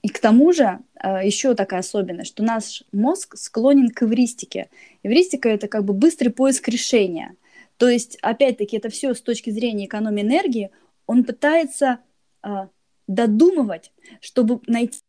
И 0.02 0.08
к 0.08 0.20
тому 0.20 0.52
же 0.52 0.78
э, 1.02 1.26
еще 1.26 1.54
такая 1.54 1.80
особенность, 1.80 2.30
что 2.30 2.44
наш 2.44 2.84
мозг 2.92 3.36
склонен 3.36 3.88
к 3.88 4.02
эвристике. 4.02 4.68
Эвристика– 5.02 5.48
это 5.50 5.66
как 5.66 5.84
бы 5.84 5.94
быстрый 5.94 6.28
поиск 6.28 6.68
решения. 6.68 7.34
То 7.76 7.88
есть, 7.88 8.18
опять-таки, 8.20 8.76
это 8.76 8.90
все 8.90 9.14
с 9.14 9.20
точки 9.22 9.50
зрения 9.50 9.86
экономии 9.86 10.22
энергии. 10.22 10.70
Он 11.06 11.24
пытается 11.24 11.98
э, 12.44 12.66
додумывать, 13.08 13.92
чтобы 14.20 14.60
найти 14.66 15.00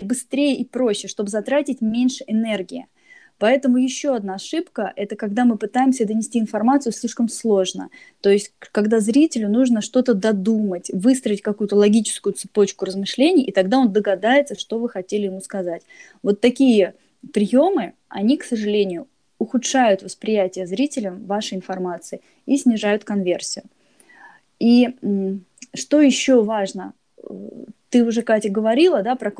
быстрее 0.00 0.54
и 0.54 0.64
проще, 0.64 1.08
чтобы 1.08 1.30
затратить 1.30 1.80
меньше 1.80 2.24
энергии. 2.26 2.86
Поэтому 3.38 3.76
еще 3.76 4.16
одна 4.16 4.34
ошибка– 4.34 4.92
это 4.96 5.14
когда 5.14 5.44
мы 5.44 5.56
пытаемся 5.56 6.04
донести 6.04 6.40
информацию 6.40 6.92
слишком 6.92 7.28
сложно. 7.28 7.88
То 8.20 8.30
есть, 8.30 8.52
когда 8.58 8.98
зрителю 8.98 9.48
нужно 9.48 9.80
что-то 9.80 10.14
додумать, 10.14 10.90
выстроить 10.92 11.40
какую-то 11.40 11.76
логическую 11.76 12.32
цепочку 12.32 12.84
размышлений, 12.84 13.44
и 13.44 13.52
тогда 13.52 13.78
он 13.78 13.92
догадается, 13.92 14.58
что 14.58 14.80
вы 14.80 14.88
хотели 14.88 15.26
ему 15.26 15.40
сказать. 15.40 15.82
Вот 16.22 16.40
такие 16.40 16.94
приемы, 17.32 17.92
они, 18.08 18.38
к 18.38 18.44
сожалению, 18.44 19.06
ухудшают 19.38 20.02
восприятие 20.02 20.66
зрителям 20.66 21.24
вашей 21.26 21.54
информации 21.58 22.22
и 22.44 22.56
снижают 22.56 23.04
конверсию. 23.04 23.66
И 24.58 24.88
что 25.74 26.00
еще 26.00 26.42
важно? 26.42 26.92
Ты 27.90 28.04
уже, 28.04 28.22
Катя, 28.22 28.48
говорила 28.48 29.02
да, 29.02 29.14
про 29.14 29.30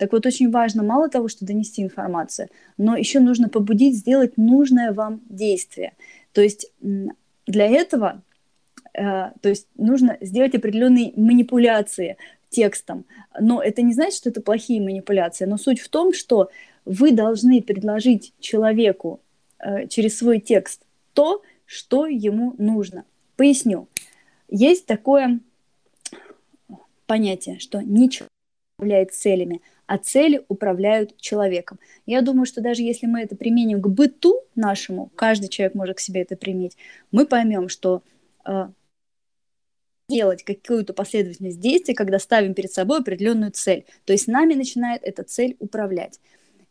так 0.00 0.12
вот, 0.12 0.24
очень 0.24 0.50
важно 0.50 0.82
мало 0.82 1.10
того, 1.10 1.28
что 1.28 1.44
донести 1.44 1.82
информацию, 1.82 2.48
но 2.78 2.96
еще 2.96 3.20
нужно 3.20 3.50
побудить 3.50 3.98
сделать 3.98 4.38
нужное 4.38 4.94
вам 4.94 5.20
действие. 5.28 5.92
То 6.32 6.40
есть 6.40 6.72
для 7.46 7.66
этого 7.66 8.22
э, 8.94 9.02
то 9.02 9.48
есть 9.50 9.68
нужно 9.76 10.16
сделать 10.22 10.54
определенные 10.54 11.12
манипуляции 11.16 12.16
текстом. 12.48 13.04
Но 13.38 13.62
это 13.62 13.82
не 13.82 13.92
значит, 13.92 14.14
что 14.14 14.30
это 14.30 14.40
плохие 14.40 14.80
манипуляции. 14.80 15.44
Но 15.44 15.58
суть 15.58 15.80
в 15.80 15.90
том, 15.90 16.14
что 16.14 16.48
вы 16.86 17.12
должны 17.12 17.60
предложить 17.60 18.32
человеку 18.40 19.20
э, 19.58 19.86
через 19.88 20.16
свой 20.16 20.40
текст 20.40 20.80
то, 21.12 21.42
что 21.66 22.06
ему 22.06 22.54
нужно. 22.56 23.04
Поясню. 23.36 23.86
Есть 24.48 24.86
такое 24.86 25.40
понятие, 27.04 27.58
что 27.58 27.82
ничего 27.82 28.28
не 28.78 28.84
является 28.84 29.20
целями, 29.20 29.60
а 29.90 29.98
цели 29.98 30.44
управляют 30.46 31.16
человеком. 31.16 31.80
Я 32.06 32.22
думаю, 32.22 32.46
что 32.46 32.60
даже 32.60 32.80
если 32.80 33.08
мы 33.08 33.22
это 33.22 33.34
применим 33.34 33.82
к 33.82 33.88
быту 33.88 34.44
нашему, 34.54 35.10
каждый 35.16 35.48
человек 35.48 35.74
может 35.74 35.96
к 35.96 36.00
себе 36.00 36.22
это 36.22 36.36
применить, 36.36 36.76
мы 37.10 37.26
поймем, 37.26 37.68
что 37.68 38.04
э, 38.46 38.68
делать 40.08 40.44
какую-то 40.44 40.92
последовательность 40.92 41.58
действий, 41.58 41.94
когда 41.94 42.20
ставим 42.20 42.54
перед 42.54 42.72
собой 42.72 43.00
определенную 43.00 43.50
цель. 43.50 43.84
То 44.04 44.12
есть 44.12 44.28
нами 44.28 44.54
начинает 44.54 45.02
эта 45.02 45.24
цель 45.24 45.56
управлять. 45.58 46.20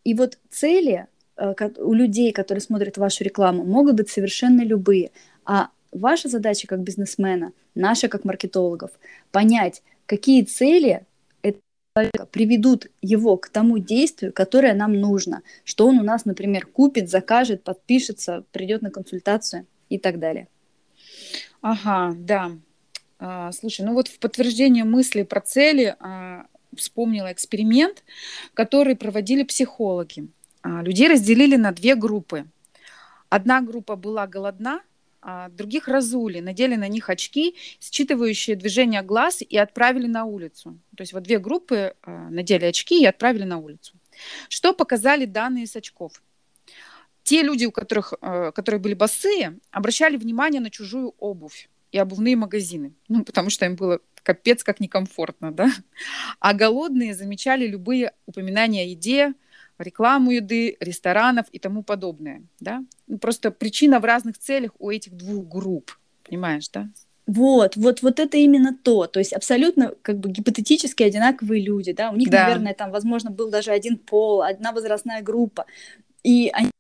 И 0.06 0.14
вот 0.14 0.40
цели 0.50 1.08
э, 1.36 1.54
у 1.80 1.92
людей, 1.92 2.32
которые 2.32 2.62
смотрят 2.62 2.98
вашу 2.98 3.26
рекламу, 3.26 3.66
могут 3.66 3.98
быть 3.98 4.10
совершенно 4.10 4.62
любые. 4.62 5.12
А 5.44 5.72
ваша 5.92 6.30
задача 6.30 6.68
как 6.68 6.84
бизнесмена, 6.84 7.52
наша 7.76 8.08
как 8.08 8.24
маркетологов, 8.24 8.92
понять, 9.34 9.84
какие 10.06 10.44
цели 10.44 11.06
человека 12.00 12.26
приведут 12.26 12.88
его 13.02 13.38
к 13.38 13.50
тому 13.50 13.78
действию, 13.78 14.34
которое 14.34 14.74
нам 14.74 14.94
нужно, 14.94 15.42
что 15.64 15.88
он 15.88 16.00
у 16.00 16.04
нас, 16.04 16.26
например, 16.26 16.66
купит, 16.66 17.10
закажет, 17.10 17.64
подпишется, 17.64 18.44
придет 18.52 18.82
на 18.82 18.92
консультацию 18.92 19.66
и 19.90 19.98
так 19.98 20.20
далее. 20.20 20.48
Ага, 21.62 22.16
да. 22.18 22.52
А, 23.20 23.52
слушай, 23.52 23.86
ну 23.86 23.94
вот 23.94 24.08
в 24.08 24.20
подтверждение 24.20 24.86
мысли 24.86 25.24
про 25.24 25.42
цели 25.42 25.96
а, 26.00 26.46
вспомнила 26.76 27.32
эксперимент, 27.32 28.04
который 28.54 28.96
проводили 28.96 29.44
психологи. 29.44 30.28
А, 30.62 30.82
людей 30.82 31.10
разделили 31.10 31.58
на 31.58 31.72
две 31.72 31.96
группы. 31.96 32.46
Одна 33.30 33.62
группа 33.62 33.96
была 33.96 34.26
голодна, 34.26 34.82
других 35.50 35.88
разули, 35.88 36.40
надели 36.40 36.76
на 36.76 36.88
них 36.88 37.10
очки, 37.10 37.56
считывающие 37.80 38.56
движения 38.56 39.02
глаз 39.02 39.42
и 39.42 39.58
отправили 39.58 40.08
на 40.08 40.26
улицу. 40.26 40.80
То 40.96 41.02
есть 41.02 41.14
вот 41.14 41.24
две 41.24 41.40
группы 41.40 41.96
а, 42.02 42.30
надели 42.30 42.66
очки 42.66 43.02
и 43.02 43.06
отправили 43.06 43.44
на 43.44 43.58
улицу. 43.58 43.96
Что 44.48 44.74
показали 44.74 45.26
данные 45.26 45.68
с 45.68 45.76
очков? 45.76 46.22
Те 47.24 47.44
люди, 47.44 47.66
у 47.66 47.72
которых, 47.72 48.14
а, 48.22 48.52
которые 48.52 48.82
были 48.82 48.94
босые, 48.94 49.60
обращали 49.72 50.18
внимание 50.18 50.62
на 50.62 50.70
чужую 50.70 51.14
обувь 51.20 51.70
и 51.92 51.98
обувные 51.98 52.36
магазины, 52.36 52.94
ну, 53.08 53.24
потому 53.24 53.50
что 53.50 53.66
им 53.66 53.76
было 53.76 54.00
капец 54.24 54.64
как 54.64 54.80
некомфортно, 54.80 55.52
да. 55.52 55.72
А 56.40 56.54
голодные 56.54 57.16
замечали 57.16 57.66
любые 57.66 58.14
упоминания 58.26 58.84
о 58.84 58.86
еде, 58.86 59.34
рекламу 59.80 60.32
еды, 60.32 60.78
ресторанов 60.80 61.48
и 61.52 61.60
тому 61.60 61.84
подобное. 61.84 62.44
Да? 62.60 62.84
Ну, 63.08 63.18
просто 63.18 63.52
причина 63.52 64.00
в 64.00 64.06
разных 64.06 64.38
целях 64.38 64.72
у 64.80 64.90
этих 64.90 65.14
двух 65.14 65.48
групп. 65.48 65.98
Понимаешь, 66.24 66.70
да? 66.70 66.90
Вот, 67.28 67.76
вот, 67.76 68.02
вот 68.02 68.20
это 68.20 68.38
именно 68.38 68.76
то. 68.76 69.06
То 69.06 69.20
есть 69.20 69.34
абсолютно 69.34 69.94
как 70.02 70.18
бы 70.18 70.32
гипотетически 70.32 71.04
одинаковые 71.04 71.62
люди, 71.62 71.92
да, 71.92 72.10
у 72.10 72.16
них, 72.16 72.30
да. 72.30 72.46
наверное, 72.46 72.74
там, 72.74 72.92
возможно, 72.92 73.30
был 73.30 73.52
даже 73.52 73.72
один 73.72 73.98
пол, 73.98 74.42
одна 74.42 74.72
возрастная 74.72 75.22
группа, 75.22 75.66
и 76.24 76.52
они 76.54 76.72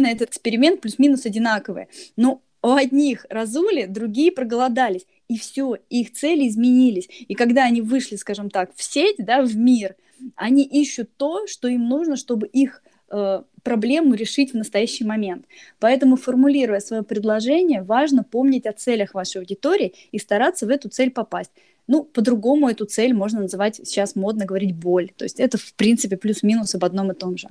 на 0.00 0.10
этот 0.10 0.30
эксперимент 0.30 0.80
плюс-минус 0.80 1.26
одинаковые. 1.26 1.88
Но 2.16 2.40
у 2.62 2.70
одних 2.70 3.26
разули, 3.28 3.84
другие 3.84 4.32
проголодались, 4.32 5.06
и 5.28 5.38
все, 5.38 5.76
их 5.90 6.12
цели 6.12 6.48
изменились. 6.48 7.08
И 7.28 7.34
когда 7.34 7.64
они 7.64 7.82
вышли, 7.82 8.16
скажем 8.16 8.50
так, 8.50 8.74
в 8.74 8.82
сеть, 8.82 9.16
да, 9.18 9.42
в 9.42 9.56
мир, 9.56 9.94
они 10.34 10.64
ищут 10.64 11.10
то, 11.16 11.46
что 11.46 11.68
им 11.68 11.86
нужно, 11.88 12.16
чтобы 12.16 12.46
их 12.46 12.82
э, 13.10 13.42
проблему 13.62 14.14
решить 14.14 14.52
в 14.52 14.56
настоящий 14.56 15.04
момент. 15.04 15.46
Поэтому, 15.78 16.16
формулируя 16.16 16.80
свое 16.80 17.02
предложение, 17.02 17.82
важно 17.82 18.24
помнить 18.24 18.66
о 18.66 18.72
целях 18.72 19.14
вашей 19.14 19.40
аудитории 19.40 19.94
и 20.10 20.18
стараться 20.18 20.66
в 20.66 20.70
эту 20.70 20.88
цель 20.88 21.10
попасть. 21.10 21.50
Ну, 21.86 22.04
по-другому 22.04 22.68
эту 22.68 22.86
цель 22.86 23.14
можно 23.14 23.40
называть, 23.40 23.76
сейчас 23.76 24.16
модно 24.16 24.44
говорить, 24.44 24.74
боль. 24.74 25.10
То 25.16 25.24
есть 25.24 25.40
это, 25.40 25.58
в 25.58 25.74
принципе, 25.74 26.16
плюс-минус 26.16 26.74
об 26.74 26.84
одном 26.84 27.12
и 27.12 27.14
том 27.14 27.36
же. 27.36 27.48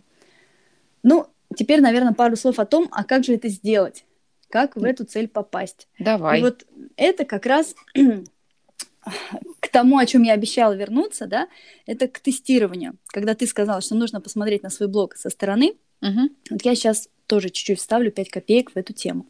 Ну, 1.03 1.27
теперь, 1.55 1.81
наверное, 1.81 2.13
пару 2.13 2.35
слов 2.35 2.59
о 2.59 2.65
том, 2.65 2.87
а 2.91 3.03
как 3.03 3.23
же 3.23 3.33
это 3.33 3.47
сделать? 3.49 4.03
Как 4.49 4.75
в 4.75 4.83
эту 4.83 5.05
цель 5.05 5.27
попасть? 5.27 5.87
Давай. 5.99 6.39
И 6.39 6.41
вот 6.41 6.65
это 6.95 7.25
как 7.25 7.45
раз 7.45 7.75
к 9.59 9.67
тому, 9.69 9.97
о 9.97 10.05
чем 10.05 10.23
я 10.23 10.33
обещала 10.33 10.73
вернуться, 10.73 11.27
да, 11.27 11.47
это 11.85 12.07
к 12.07 12.19
тестированию. 12.19 12.97
Когда 13.07 13.35
ты 13.35 13.47
сказала, 13.47 13.81
что 13.81 13.95
нужно 13.95 14.21
посмотреть 14.21 14.63
на 14.63 14.69
свой 14.69 14.89
блог 14.89 15.15
со 15.15 15.29
стороны, 15.29 15.73
угу. 16.01 16.29
вот 16.49 16.61
я 16.63 16.75
сейчас 16.75 17.09
тоже 17.27 17.49
чуть-чуть 17.49 17.79
вставлю 17.79 18.11
5 18.11 18.29
копеек 18.29 18.71
в 18.71 18.77
эту 18.77 18.93
тему. 18.93 19.25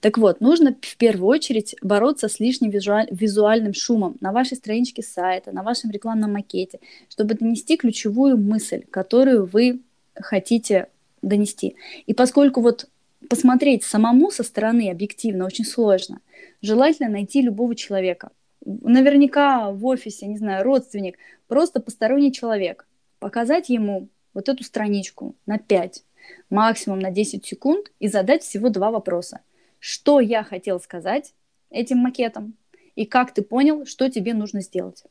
Так 0.00 0.18
вот, 0.18 0.40
нужно 0.40 0.76
в 0.80 0.96
первую 0.96 1.28
очередь 1.28 1.76
бороться 1.82 2.28
с 2.28 2.40
лишним 2.40 2.70
визуаль- 2.70 3.08
визуальным 3.10 3.74
шумом 3.74 4.16
на 4.20 4.32
вашей 4.32 4.56
страничке 4.56 5.02
сайта, 5.02 5.52
на 5.52 5.62
вашем 5.62 5.90
рекламном 5.90 6.32
макете, 6.32 6.80
чтобы 7.08 7.34
донести 7.34 7.76
ключевую 7.76 8.36
мысль, 8.36 8.84
которую 8.90 9.46
вы 9.46 9.80
хотите 10.14 10.88
донести. 11.22 11.76
И 12.06 12.14
поскольку 12.14 12.60
вот 12.60 12.86
посмотреть 13.28 13.84
самому 13.84 14.30
со 14.30 14.42
стороны 14.42 14.90
объективно 14.90 15.46
очень 15.46 15.64
сложно, 15.64 16.20
желательно 16.62 17.10
найти 17.10 17.42
любого 17.42 17.74
человека– 17.74 18.30
наверняка 18.64 19.70
в 19.70 19.84
офисе, 19.86 20.26
не 20.26 20.38
знаю, 20.38 20.64
родственник, 20.64 21.18
просто 21.46 21.80
посторонний 21.80 22.32
человек, 22.32 22.86
показать 23.18 23.68
ему 23.68 24.08
вот 24.32 24.48
эту 24.48 24.64
страничку 24.64 25.36
на 25.46 25.58
5, 25.58 26.02
максимум 26.50 26.98
на 26.98 27.10
10 27.10 27.44
секунд 27.44 27.92
и 27.98 28.08
задать 28.08 28.42
всего 28.42 28.68
два 28.68 28.90
вопроса. 28.90 29.40
Что 29.78 30.20
я 30.20 30.42
хотел 30.42 30.80
сказать 30.80 31.34
этим 31.70 31.98
макетом 31.98 32.54
и 32.94 33.04
как 33.04 33.34
ты 33.34 33.42
понял, 33.42 33.84
что 33.86 34.08
тебе 34.08 34.34
нужно 34.34 34.62
сделать. 34.62 35.04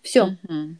Все. 0.00 0.38
Uh-huh. 0.44 0.74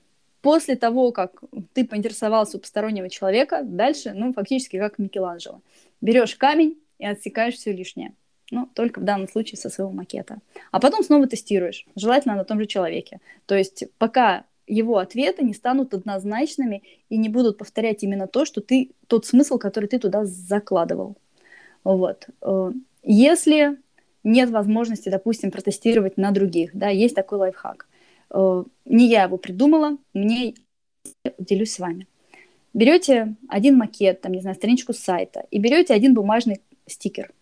После 0.45 0.77
того, 0.77 1.11
как 1.11 1.43
ты 1.73 1.87
поинтересовался 1.87 2.59
у 2.59 2.61
постороннего 2.61 3.09
человека, 3.09 3.63
дальше, 3.65 4.13
ну, 4.15 4.35
фактически 4.35 4.79
как 4.79 4.99
Микеланджело. 4.99 5.63
Берешь 6.03 6.37
камень 6.37 6.77
и 6.99 7.07
отсекаешь 7.07 7.55
все 7.55 7.73
лишнее 7.73 8.13
ну, 8.51 8.69
только 8.75 9.01
в 9.01 9.05
данном 9.05 9.27
случае 9.27 9.57
со 9.57 9.71
своего 9.71 9.91
макета. 9.91 10.39
А 10.71 10.81
потом 10.81 11.03
снова 11.03 11.27
тестируешь, 11.27 11.87
желательно 11.97 12.37
на 12.37 12.45
том 12.45 12.61
же 12.61 12.67
человеке. 12.67 13.21
То 13.47 13.57
есть 13.57 13.85
пока 13.97 14.45
его 14.67 14.99
ответы 14.99 15.43
не 15.43 15.55
станут 15.55 15.95
однозначными 15.95 16.83
и 17.09 17.17
не 17.17 17.31
будут 17.31 17.57
повторять 17.57 18.03
именно 18.03 18.27
то, 18.27 18.45
что 18.45 18.61
ты, 18.61 18.91
тот 19.07 19.25
смысл, 19.25 19.57
который 19.57 19.89
ты 19.89 19.99
туда 19.99 20.27
закладывал. 20.27 21.17
Вот. 21.85 22.29
Э, 22.43 22.73
если 23.03 23.79
нет 24.23 24.51
возможности, 24.51 25.09
допустим, 25.09 25.51
протестировать 25.51 26.19
на 26.19 26.31
других, 26.31 26.71
да, 26.75 26.91
есть 26.91 27.15
такой 27.15 27.39
лайфхак. 27.39 27.87
Э, 28.31 28.65
не 28.85 29.09
я 29.09 29.25
его 29.25 29.37
придумала, 29.37 29.97
мне 30.13 30.55
делюсь 31.39 31.73
с 31.73 31.79
вами. 31.79 32.07
Берете 32.73 33.37
один 33.49 33.77
макет, 33.77 34.21
там, 34.21 34.33
не 34.33 34.41
знаю, 34.41 34.57
страничку 34.57 34.93
сайта, 34.93 35.47
и 35.51 35.59
берете 35.59 35.95
один 35.95 36.15
бумажный 36.15 36.61
стикер. 36.87 37.33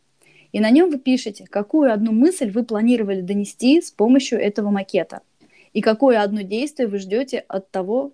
И 0.53 0.61
на 0.61 0.71
нем 0.71 0.91
вы 0.91 0.99
пишете, 0.99 1.47
какую 1.49 1.93
одну 1.93 2.13
мысль 2.13 2.51
вы 2.51 2.65
планировали 2.65 3.23
донести 3.23 3.81
с 3.81 3.91
помощью 3.91 4.39
этого 4.39 4.71
макета. 4.71 5.23
И 5.73 5.81
какое 5.81 6.21
одно 6.21 6.43
действие 6.43 6.87
вы 6.87 6.99
ждете 6.99 7.39
от 7.49 7.71
того 7.71 8.13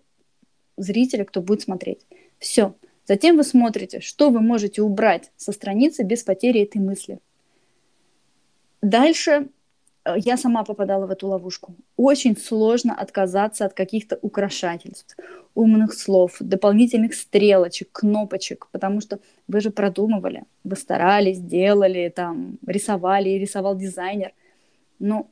зрителя, 0.76 1.24
кто 1.24 1.42
будет 1.42 1.62
смотреть. 1.62 2.06
Все. 2.38 2.74
Затем 3.04 3.36
вы 3.36 3.42
смотрите, 3.42 4.00
что 4.00 4.30
вы 4.30 4.40
можете 4.40 4.82
убрать 4.82 5.32
со 5.36 5.50
страницы 5.50 6.04
без 6.04 6.22
потери 6.22 6.62
этой 6.62 6.78
мысли. 6.80 7.18
Дальше 8.80 9.48
я 10.16 10.36
сама 10.36 10.64
попадала 10.64 11.06
в 11.06 11.10
эту 11.10 11.28
ловушку. 11.28 11.74
Очень 11.96 12.36
сложно 12.36 12.94
отказаться 12.94 13.64
от 13.64 13.74
каких-то 13.74 14.18
украшательств, 14.22 15.16
умных 15.54 15.94
слов, 15.94 16.36
дополнительных 16.40 17.14
стрелочек, 17.14 17.90
кнопочек, 17.92 18.68
потому 18.72 19.00
что 19.00 19.18
вы 19.48 19.60
же 19.60 19.70
продумывали, 19.70 20.44
вы 20.64 20.76
старались, 20.76 21.38
делали, 21.38 22.12
там, 22.14 22.58
рисовали, 22.66 23.30
рисовал 23.30 23.76
дизайнер. 23.76 24.32
Но 24.98 25.30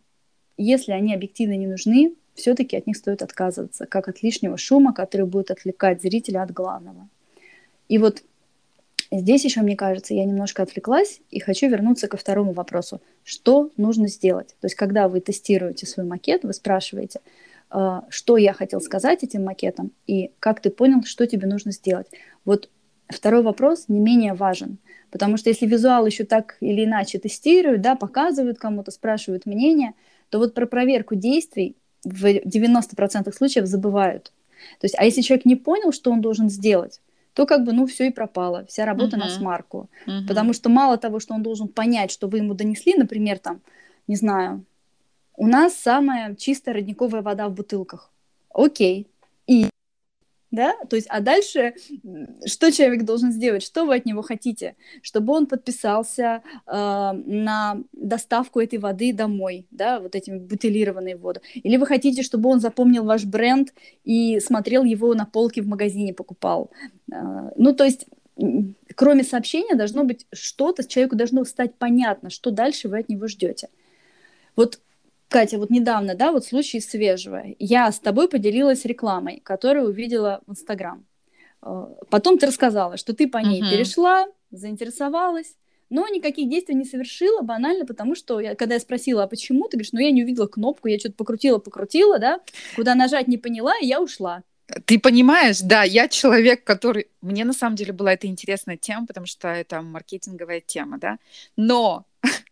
если 0.57 0.93
они 0.93 1.15
объективно 1.15 1.57
не 1.57 1.67
нужны, 1.67 2.15
все-таки 2.35 2.77
от 2.77 2.87
них 2.87 2.97
стоит 2.97 3.23
отказываться, 3.23 3.87
как 3.87 4.09
от 4.09 4.23
лишнего 4.23 4.57
шума, 4.57 4.93
который 4.93 5.27
будет 5.27 5.51
отвлекать 5.51 6.03
зрителя 6.03 6.43
от 6.43 6.53
главного. 6.53 7.09
И 7.89 7.99
вот 7.99 8.23
Здесь 9.11 9.45
еще, 9.45 9.61
мне 9.63 9.77
кажется, 9.77 10.15
я 10.15 10.25
немножко 10.25 10.63
отвлеклась 10.63 11.21
и 11.31 11.39
хочу 11.39 11.69
вернуться 11.69 12.09
ко 12.09 12.17
второму 12.17 12.53
вопросу. 12.53 13.01
Что 13.25 13.71
нужно 13.77 14.09
сделать? 14.09 14.49
То 14.61 14.67
есть, 14.67 14.75
когда 14.75 15.09
вы 15.09 15.21
тестируете 15.21 15.87
свой 15.87 16.07
макет, 16.07 16.45
вы 16.45 16.53
спрашиваете, 16.53 17.21
э, 17.71 18.01
что 18.09 18.37
я 18.37 18.53
хотел 18.53 18.81
сказать 18.81 19.23
этим 19.23 19.45
макетом 19.45 19.93
и 20.07 20.33
как 20.41 20.61
ты 20.61 20.71
понял, 20.71 21.03
что 21.05 21.27
тебе 21.27 21.47
нужно 21.47 21.73
сделать. 21.73 22.09
Вот 22.45 22.69
второй 23.09 23.43
вопрос 23.43 23.85
не 23.89 24.01
менее 24.01 24.35
важен, 24.35 24.79
потому 25.11 25.37
что 25.37 25.51
если 25.51 25.67
визуал 25.67 26.05
еще 26.07 26.25
так 26.25 26.57
или 26.61 26.85
иначе 26.85 27.19
тестируют, 27.19 27.83
да, 27.83 27.95
показывают 27.95 28.59
кому-то, 28.59 28.91
спрашивают 28.91 29.47
мнение, 29.47 29.93
то 30.31 30.39
вот 30.39 30.55
про 30.55 30.67
проверку 30.67 31.15
действий 31.15 31.77
в 32.03 32.25
90% 32.25 33.33
случаев 33.33 33.67
забывают. 33.67 34.33
То 34.81 34.87
есть, 34.87 34.97
а 34.99 35.05
если 35.05 35.21
человек 35.21 35.45
не 35.45 35.57
понял, 35.57 35.93
что 35.93 36.11
он 36.11 36.21
должен 36.21 36.49
сделать, 36.49 37.01
то 37.37 37.45
как 37.45 37.65
бы, 37.65 37.75
ну, 37.75 37.87
все 37.87 38.07
и 38.07 38.11
пропало, 38.11 38.65
вся 38.67 38.87
работа 38.87 39.17
uh-huh. 39.17 39.21
на 39.21 39.29
смарку. 39.29 39.91
Uh-huh. 40.07 40.27
Потому 40.27 40.55
что 40.55 40.71
мало 40.71 40.97
того, 40.97 41.21
что 41.21 41.35
он 41.35 41.43
должен 41.43 41.69
понять, 41.69 42.11
что 42.11 42.29
вы 42.29 42.39
ему 42.39 42.55
донесли, 42.55 42.95
например, 42.95 43.39
там, 43.39 43.61
не 44.07 44.17
знаю, 44.17 44.65
у 45.37 45.47
нас 45.47 45.75
самая 45.75 46.35
чистая 46.35 46.77
родниковая 46.77 47.21
вода 47.21 47.47
в 47.49 47.53
бутылках. 47.53 48.11
Окей. 48.55 49.07
Да, 50.57 50.75
то 50.89 50.97
есть, 50.97 51.07
а 51.11 51.21
дальше 51.21 51.75
что 52.47 52.73
человек 52.73 53.05
должен 53.05 53.31
сделать, 53.31 53.63
что 53.63 53.85
вы 53.85 53.97
от 53.97 54.07
него 54.07 54.23
хотите, 54.23 54.75
чтобы 55.03 55.35
он 55.35 55.47
подписался 55.47 56.43
э, 56.67 56.73
на 56.73 57.83
доставку 57.93 58.61
этой 58.61 58.79
воды 58.79 59.13
домой, 59.13 59.67
да, 59.71 60.01
вот 60.01 60.15
этим 60.15 60.39
бутилированной 60.39 61.17
воду, 61.17 61.41
или 61.53 61.77
вы 61.77 61.85
хотите, 61.85 62.23
чтобы 62.23 62.49
он 62.49 62.61
запомнил 62.61 63.05
ваш 63.05 63.27
бренд 63.27 63.75
и 64.05 64.41
смотрел 64.41 64.85
его 64.85 65.13
на 65.13 65.27
полке 65.27 65.61
в 65.61 65.69
магазине, 65.69 66.15
покупал, 66.15 66.71
э, 67.13 67.15
ну, 67.57 67.75
то 67.75 67.85
есть 67.85 68.07
кроме 68.95 69.25
сообщения 69.25 69.75
должно 69.75 70.05
быть 70.05 70.27
что-то, 70.33 70.89
человеку 70.89 71.17
должно 71.17 71.45
стать 71.45 71.75
понятно, 71.75 72.31
что 72.31 72.51
дальше 72.51 72.89
вы 72.89 73.01
от 73.01 73.11
него 73.11 73.29
ждете. 73.29 73.69
Вот 74.57 74.81
Катя, 75.29 75.59
вот 75.59 75.71
недавно, 75.71 76.15
да, 76.15 76.33
вот 76.33 76.45
случай 76.45 76.81
свежего. 76.81 77.43
Я 77.59 77.91
с 77.91 77.99
тобой 77.99 78.29
поделилась 78.29 78.85
рекламой, 78.85 79.41
которую 79.41 79.89
увидела 79.89 80.41
в 80.47 80.53
Инстаграм. 80.53 81.05
Э, 81.63 81.87
потом 82.11 82.39
ты 82.39 82.47
рассказала, 82.47 82.97
что 82.97 83.13
ты 83.13 83.29
по 83.29 83.39
ней 83.39 83.63
uh-huh. 83.63 83.71
перешла, 83.71 84.27
заинтересовалась, 84.51 85.57
но 85.91 86.09
никаких 86.09 86.49
действий 86.49 86.75
не 86.75 86.85
совершила, 86.85 87.43
банально, 87.43 87.87
потому 87.87 88.15
что 88.15 88.41
я, 88.41 88.55
когда 88.55 88.75
я 88.75 88.81
спросила, 88.81 89.25
а 89.25 89.27
почему, 89.27 89.69
ты 89.69 89.77
говоришь, 89.77 89.93
ну 89.93 90.01
я 90.01 90.11
не 90.11 90.23
увидела 90.23 90.47
кнопку, 90.47 90.89
я 90.89 90.99
что-то 90.99 91.15
покрутила-покрутила, 91.15 92.19
да, 92.19 92.41
куда 92.75 92.95
нажать 92.95 93.29
не 93.29 93.39
поняла, 93.39 93.75
и 93.81 93.87
я 93.87 94.01
ушла. 94.01 94.43
Ты 94.85 94.99
понимаешь, 94.99 95.61
да, 95.61 95.85
я 95.85 96.09
человек, 96.09 96.65
который... 96.65 97.09
Мне 97.21 97.45
на 97.45 97.53
самом 97.53 97.77
деле 97.77 97.93
была 97.93 98.15
эта 98.15 98.27
интересная 98.27 98.77
тема, 98.77 99.07
потому 99.07 99.27
что 99.27 99.47
это 99.47 99.81
маркетинговая 99.81 100.61
тема, 100.61 100.99
да, 100.99 101.19
но 101.57 102.05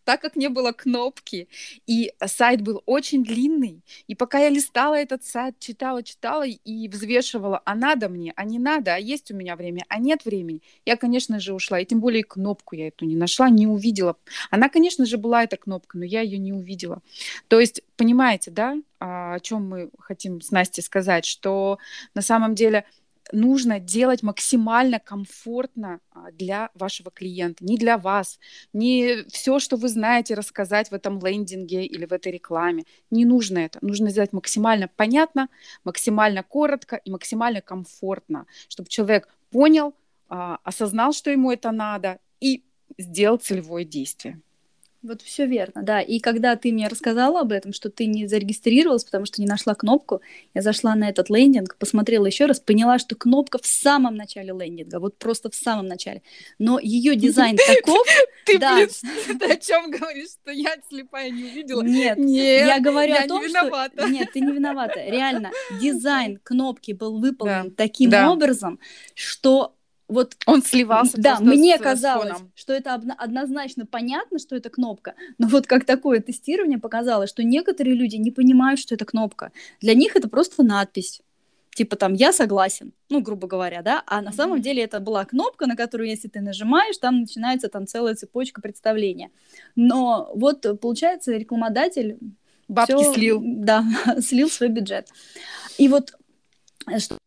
так 0.05 0.21
как 0.21 0.37
не 0.37 0.49
было 0.49 0.73
кнопки, 0.73 1.49
и 1.87 2.13
сайт 2.25 2.63
был 2.63 2.83
очень 2.87 3.25
длинный, 3.25 3.83
и 4.07 4.15
пока 4.15 4.39
я 4.39 4.49
листала 4.51 4.95
этот 4.95 5.25
сайт, 5.25 5.59
читала, 5.59 6.03
читала 6.03 6.47
и 6.47 6.89
взвешивала, 6.89 7.63
а 7.65 7.75
надо 7.75 8.09
мне, 8.09 8.33
а 8.37 8.45
не 8.45 8.59
надо, 8.59 8.95
а 8.95 8.99
есть 8.99 9.31
у 9.31 9.37
меня 9.37 9.57
время, 9.57 9.85
а 9.89 9.99
нет 9.99 10.25
времени, 10.25 10.63
я, 10.85 10.97
конечно 10.97 11.41
же, 11.41 11.55
ушла, 11.55 11.81
и 11.81 11.85
тем 11.85 12.01
более 12.01 12.25
кнопку 12.25 12.77
я 12.77 12.89
эту 12.89 13.05
не 13.05 13.17
нашла, 13.17 13.49
не 13.49 13.67
увидела. 13.67 14.17
Она, 14.51 14.69
конечно 14.69 15.07
же, 15.07 15.19
была 15.19 15.45
эта 15.45 15.57
кнопка, 15.57 15.99
но 15.99 16.05
я 16.05 16.21
ее 16.21 16.39
не 16.39 16.53
увидела. 16.53 17.03
То 17.49 17.61
есть, 17.61 17.83
понимаете, 17.97 18.51
да, 18.51 18.77
а, 19.01 19.35
о 19.35 19.41
чем 19.41 19.69
мы 19.69 19.91
хотим 19.99 20.41
с 20.41 20.51
Настей 20.51 20.83
сказать, 20.83 21.25
что 21.25 21.79
на 22.15 22.23
самом 22.23 22.55
деле 22.55 22.85
нужно 23.33 23.81
делать 23.81 24.23
максимально 24.23 24.99
комфортно 24.99 26.01
а, 26.11 26.31
для 26.33 26.71
вашего 26.75 27.11
клиента, 27.11 27.65
не 27.65 27.77
для 27.77 27.99
вас, 27.99 28.39
не 28.73 29.25
все, 29.29 29.59
что 29.59 29.77
вы 29.77 29.89
знаете, 29.89 30.35
рассказать 30.35 30.91
в 30.91 30.95
этом 30.95 31.19
лендинге 31.25 31.85
или 31.85 32.07
в 32.07 32.13
этой 32.13 32.33
рекламе. 32.33 32.85
Не 33.11 33.25
нужно 33.25 33.59
это. 33.59 33.79
Нужно 33.83 34.11
сделать 34.11 34.33
максимально 34.33 34.89
понятно, 34.97 35.49
максимально 35.85 36.43
коротко 36.43 36.97
и 36.97 37.11
максимально 37.11 37.61
комфортно, 37.61 38.47
чтобы 38.69 38.89
человек 38.89 39.29
понял, 39.51 39.95
а, 40.29 40.59
осознал, 40.63 41.13
что 41.13 41.31
ему 41.31 41.51
это 41.51 41.71
надо 41.71 42.19
и 42.41 42.65
сделал 42.99 43.39
целевое 43.39 43.85
действие. 43.85 44.41
Вот 45.05 45.21
все 45.21 45.47
верно, 45.47 45.83
да. 45.83 46.01
И 46.01 46.19
когда 46.19 46.57
ты 46.57 46.73
мне 46.73 46.89
рассказала 46.89 47.41
об 47.41 47.53
этом, 47.53 47.75
что 47.75 47.91
ты 47.91 48.07
не 48.07 48.27
зарегистрировалась, 48.27 49.05
потому 49.05 49.27
что 49.27 49.43
не 49.43 49.47
нашла 49.47 49.75
кнопку, 49.75 50.23
я 50.55 50.63
зашла 50.63 50.95
на 50.95 51.11
этот 51.11 51.29
лендинг, 51.29 51.77
посмотрела 51.77 52.25
еще 52.25 52.47
раз, 52.47 52.59
поняла, 52.59 52.99
что 52.99 53.15
кнопка 53.15 53.59
в 53.59 53.67
самом 53.67 54.17
начале 54.17 54.55
лендинга, 54.55 55.01
вот 55.01 55.19
просто 55.19 55.51
в 55.51 55.55
самом 55.55 55.89
начале. 55.89 56.23
Но 56.59 56.79
ее 56.81 57.17
дизайн 57.25 57.59
таков. 57.59 58.07
Ты, 58.47 58.59
блин, 58.59 58.89
о 59.43 59.57
чем 59.57 59.91
говоришь, 59.91 60.31
что 60.43 60.51
я 60.53 60.75
слепая 60.89 61.29
не 61.29 61.45
увидела? 61.45 61.83
Нет, 61.83 62.17
нет 62.17 62.67
я 62.67 62.81
говорю 62.81 63.15
о 63.15 63.29
том, 63.29 63.47
что... 63.47 64.09
Нет, 64.09 64.33
ты 64.33 64.41
не 64.41 64.53
виновата. 64.53 65.05
Реально, 65.05 65.51
дизайн 65.83 66.41
кнопки 66.43 66.93
был 66.93 67.19
выполнен 67.19 67.73
таким 67.73 68.15
образом, 68.15 68.81
что 69.15 69.75
вот 70.09 70.37
он 70.47 70.63
сливался. 70.63 71.21
Да, 71.21 71.39
мне 71.41 71.77
с, 71.79 71.81
казалось, 71.81 72.39
с 72.39 72.61
что 72.61 72.73
это 72.73 72.95
однозначно 72.95 73.87
понятно, 73.87 74.39
что 74.39 74.55
это 74.57 74.69
кнопка, 74.69 75.15
но 75.39 75.47
вот 75.47 75.67
как 75.67 75.85
такое 75.85 76.21
тестирование 76.21 76.79
показало, 76.79 77.27
что 77.27 77.43
некоторые 77.43 77.95
люди 77.95 78.17
не 78.17 78.31
понимают, 78.31 78.81
что 78.81 78.95
это 78.95 79.05
кнопка. 79.05 79.53
Для 79.81 79.95
них 79.95 80.17
это 80.17 80.29
просто 80.29 80.63
надпись. 80.63 81.23
Типа 81.75 81.97
там 81.97 82.15
«я 82.15 82.33
согласен», 82.33 82.93
ну, 83.11 83.21
грубо 83.21 83.49
говоря, 83.49 83.83
да, 83.83 84.05
а 84.07 84.23
на 84.23 84.31
самом 84.31 84.63
деле 84.63 84.85
это 84.85 85.01
была 85.01 85.25
кнопка, 85.25 85.67
на 85.67 85.75
которую, 85.75 86.09
если 86.09 86.29
ты 86.29 86.41
нажимаешь, 86.41 86.97
там 86.99 87.23
начинается 87.23 87.69
там 87.69 87.89
целая 87.89 88.15
цепочка 88.15 88.61
представления. 88.61 89.31
Но 89.75 90.31
вот, 90.35 90.65
получается, 90.81 91.33
рекламодатель... 91.33 92.19
Бабки 92.69 92.93
всё, 92.95 93.13
слил. 93.13 93.43
Да, 93.45 93.85
слил 94.21 94.49
свой 94.49 94.69
бюджет. 94.69 95.09
И 95.77 95.89
вот 95.89 96.15
э, 96.87 96.99
что 96.99 97.19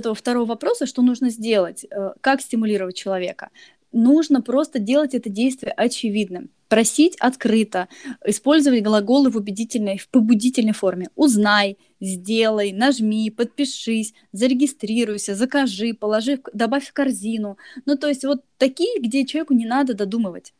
этого 0.00 0.14
второго 0.14 0.46
вопроса, 0.46 0.86
что 0.86 1.02
нужно 1.02 1.30
сделать, 1.30 1.84
э, 1.84 2.12
как 2.20 2.40
стимулировать 2.40 2.96
человека. 2.96 3.50
Нужно 3.92 4.40
просто 4.40 4.78
делать 4.78 5.14
это 5.14 5.30
действие 5.30 5.72
очевидным. 5.72 6.50
Просить 6.68 7.16
открыто, 7.18 7.88
использовать 8.24 8.82
глаголы 8.82 9.30
в 9.30 9.36
убедительной, 9.36 9.98
в 9.98 10.08
побудительной 10.08 10.72
форме. 10.72 11.08
Узнай, 11.16 11.76
сделай, 12.00 12.72
нажми, 12.72 13.30
подпишись, 13.30 14.14
зарегистрируйся, 14.30 15.34
закажи, 15.34 15.94
положи, 15.94 16.40
добавь 16.52 16.86
в 16.86 16.92
корзину. 16.92 17.58
Ну, 17.86 17.96
то 17.96 18.08
есть 18.08 18.24
вот 18.24 18.44
такие, 18.56 19.00
где 19.00 19.26
человеку 19.26 19.54
не 19.54 19.66
надо 19.66 19.94
додумывать. 19.94 20.52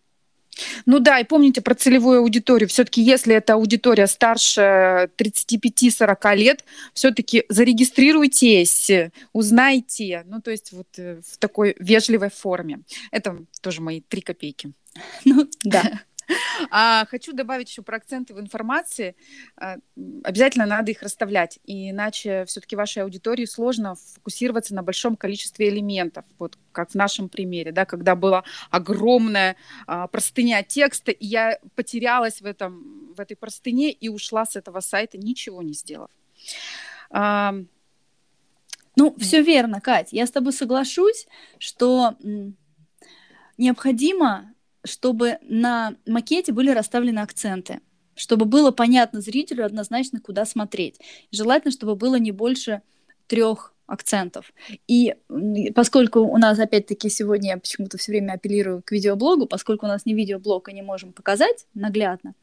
Ну 0.87 0.99
да, 0.99 1.19
и 1.21 1.25
помните 1.25 1.61
про 1.61 1.75
целевую 1.75 2.21
аудиторию. 2.21 2.69
Все-таки, 2.69 3.03
если 3.03 3.35
эта 3.35 3.55
аудитория 3.55 4.07
старше 4.07 5.11
35-40 5.17 6.37
лет, 6.37 6.65
все-таки 6.93 7.45
зарегистрируйтесь, 7.49 8.91
узнайте. 9.33 10.25
Ну, 10.27 10.41
то 10.41 10.51
есть 10.51 10.73
вот 10.73 10.89
э, 10.99 11.21
в 11.27 11.39
такой 11.39 11.77
вежливой 11.79 12.31
форме. 12.31 12.81
Это 13.11 13.39
тоже 13.61 13.81
мои 13.81 14.01
три 14.01 14.21
копейки. 14.21 14.73
Ну, 15.25 15.49
да. 15.65 16.01
А 16.71 17.07
хочу 17.07 17.33
добавить 17.33 17.69
еще 17.69 17.83
про 17.83 17.97
акценты 17.97 18.35
в 18.35 18.41
информации. 18.41 19.17
А, 19.57 19.77
обязательно 20.23 20.67
надо 20.67 20.91
их 20.91 21.03
расставлять, 21.03 21.59
иначе 21.65 22.45
все-таки 22.47 22.77
вашей 22.77 23.03
аудитории 23.03 23.45
сложно 23.45 23.95
фокусироваться 24.15 24.75
на 24.75 24.83
большом 24.83 25.17
количестве 25.17 25.69
элементов, 25.69 26.25
вот 26.39 26.59
как 26.73 26.91
в 26.91 26.95
нашем 26.95 27.29
примере, 27.29 27.73
да, 27.73 27.85
когда 27.85 28.15
была 28.15 28.45
огромная 28.71 29.57
а, 29.87 30.07
простыня 30.07 30.63
текста, 30.63 31.11
и 31.11 31.27
я 31.27 31.59
потерялась 31.75 32.41
в 32.41 32.47
этом 32.47 33.15
в 33.15 33.21
этой 33.21 33.37
простыне 33.37 33.91
и 33.91 34.09
ушла 34.09 34.47
с 34.47 34.57
этого 34.57 34.81
сайта, 34.81 35.19
ничего 35.19 35.63
не 35.63 35.73
сделав. 35.73 36.11
А, 37.11 37.55
ну, 38.97 39.15
все 39.19 39.43
верно, 39.43 39.81
Кать. 39.81 40.13
Я 40.13 40.27
с 40.27 40.31
тобой 40.31 40.53
соглашусь, 40.53 41.27
что 41.59 42.17
необходимо, 43.59 44.55
чтобы 44.85 45.39
на 45.43 45.97
макете 46.07 46.53
были 46.53 46.71
расставлены 46.71 47.21
акценты, 47.21 47.81
чтобы 48.15 48.45
было 48.45 48.71
понятно 48.71 49.21
зрителю 49.21 49.65
однозначно, 49.65 50.21
куда 50.21 50.45
смотреть. 50.45 51.01
Желательно, 51.31 51.73
чтобы 51.73 51.97
было 51.97 52.17
не 52.17 52.33
больше 52.33 52.83
трех 53.27 53.75
акцентов. 53.91 54.53
И 54.87 55.15
поскольку 55.75 56.21
у 56.21 56.37
нас, 56.39 56.59
опять-таки, 56.59 57.09
сегодня 57.09 57.51
я 57.51 57.57
почему-то 57.59 57.99
все 57.99 58.13
время 58.13 58.35
апеллирую 58.35 58.83
к 58.83 58.93
видеоблогу, 58.93 59.47
поскольку 59.47 59.87
у 59.87 59.89
нас 59.89 60.07
не 60.07 60.15
видеоблог 60.15 60.69
и 60.69 60.73
не 60.73 60.83
можем 60.83 61.13
показать 61.13 61.67
наглядно, 61.75 62.35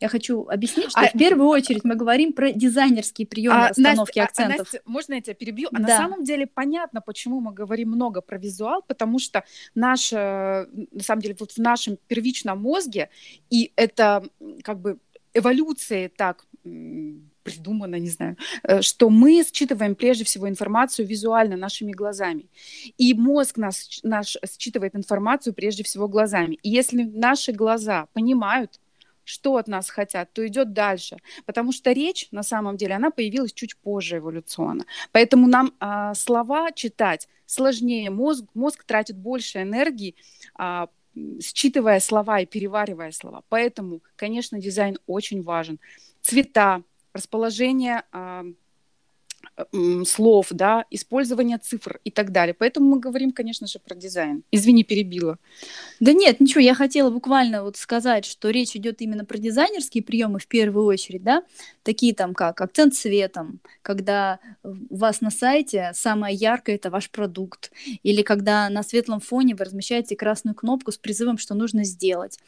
я 0.00 0.08
хочу 0.08 0.46
объяснить, 0.48 0.90
что 0.90 1.00
а... 1.00 1.08
в 1.08 1.12
первую 1.12 1.48
очередь 1.48 1.84
мы 1.84 1.94
говорим 1.94 2.32
про 2.32 2.52
дизайнерские 2.52 3.26
приемы 3.26 3.56
а, 3.56 3.68
расстановки 3.68 4.18
Настя, 4.18 4.24
акцентов. 4.24 4.60
А, 4.60 4.62
Настя, 4.62 4.80
можно 4.84 5.14
я 5.14 5.20
тебя 5.20 5.34
перебью? 5.34 5.68
А 5.72 5.76
да. 5.76 5.80
на 5.80 5.88
самом 5.88 6.24
деле 6.24 6.46
понятно, 6.46 7.00
почему 7.00 7.40
мы 7.40 7.52
говорим 7.52 7.90
много 7.90 8.20
про 8.20 8.38
визуал, 8.38 8.82
потому 8.82 9.18
что 9.18 9.44
наш, 9.74 10.12
на 10.12 10.66
самом 11.00 11.22
деле, 11.22 11.36
вот 11.38 11.52
в 11.52 11.58
нашем 11.58 11.98
первичном 12.08 12.60
мозге, 12.60 13.10
и 13.50 13.72
это 13.76 14.24
как 14.62 14.80
бы 14.80 14.98
эволюция 15.34 16.10
так 16.14 16.46
придумано, 17.46 17.96
не 17.98 18.10
знаю, 18.10 18.36
э, 18.64 18.82
что 18.82 19.08
мы 19.08 19.44
считываем 19.44 19.94
прежде 19.94 20.24
всего 20.24 20.48
информацию 20.48 21.06
визуально 21.06 21.56
нашими 21.56 21.92
глазами. 21.92 22.46
И 22.98 23.14
мозг 23.14 23.56
нас, 23.56 24.00
наш 24.02 24.36
считывает 24.58 24.96
информацию 24.96 25.54
прежде 25.54 25.82
всего 25.82 26.08
глазами. 26.08 26.58
И 26.64 26.68
если 26.68 27.04
наши 27.04 27.52
глаза 27.52 28.06
понимают, 28.12 28.80
что 29.24 29.56
от 29.56 29.68
нас 29.68 29.90
хотят, 29.90 30.32
то 30.32 30.46
идет 30.46 30.72
дальше. 30.72 31.16
Потому 31.46 31.72
что 31.72 31.92
речь, 31.92 32.28
на 32.30 32.42
самом 32.42 32.76
деле, 32.76 32.94
она 32.94 33.10
появилась 33.10 33.52
чуть 33.52 33.76
позже 33.76 34.18
эволюционно. 34.18 34.84
Поэтому 35.12 35.48
нам 35.48 35.72
а, 35.80 36.14
слова 36.14 36.72
читать 36.72 37.28
сложнее. 37.46 38.10
Мозг, 38.10 38.44
мозг 38.54 38.84
тратит 38.84 39.16
больше 39.16 39.62
энергии, 39.62 40.14
а, 40.54 40.88
считывая 41.40 42.00
слова 42.00 42.40
и 42.40 42.46
переваривая 42.46 43.12
слова. 43.12 43.42
Поэтому, 43.48 44.00
конечно, 44.16 44.60
дизайн 44.60 44.98
очень 45.06 45.42
важен. 45.42 45.78
Цвета, 46.20 46.82
расположение 47.16 48.04
а, 48.12 48.44
слов, 50.04 50.48
да, 50.50 50.84
использование 50.90 51.58
цифр 51.58 52.00
и 52.04 52.10
так 52.10 52.30
далее. 52.30 52.54
Поэтому 52.54 52.90
мы 52.90 53.00
говорим, 53.00 53.32
конечно 53.32 53.66
же, 53.66 53.78
про 53.78 53.94
дизайн. 53.94 54.42
Извини, 54.50 54.84
перебила. 54.84 55.38
Да 56.00 56.12
нет, 56.12 56.40
ничего, 56.40 56.60
я 56.60 56.74
хотела 56.74 57.10
буквально 57.10 57.62
вот 57.62 57.76
сказать, 57.76 58.24
что 58.24 58.50
речь 58.50 58.76
идет 58.76 59.00
именно 59.00 59.24
про 59.24 59.38
дизайнерские 59.38 60.02
приемы 60.02 60.38
в 60.38 60.46
первую 60.46 60.86
очередь, 60.86 61.22
да, 61.22 61.42
такие 61.82 62.14
там 62.14 62.34
как 62.34 62.60
акцент 62.60 62.94
цветом, 62.94 63.60
когда 63.82 64.40
у 64.62 64.96
вас 64.96 65.20
на 65.20 65.30
сайте 65.30 65.92
самое 65.94 66.34
яркое 66.34 66.76
это 66.76 66.90
ваш 66.90 67.10
продукт, 67.10 67.72
или 68.02 68.22
когда 68.22 68.68
на 68.68 68.82
светлом 68.82 69.20
фоне 69.20 69.54
вы 69.54 69.64
размещаете 69.64 70.16
красную 70.16 70.54
кнопку 70.54 70.92
с 70.92 70.98
призывом, 70.98 71.38
что 71.38 71.54
нужно 71.54 71.84
сделать 71.84 72.38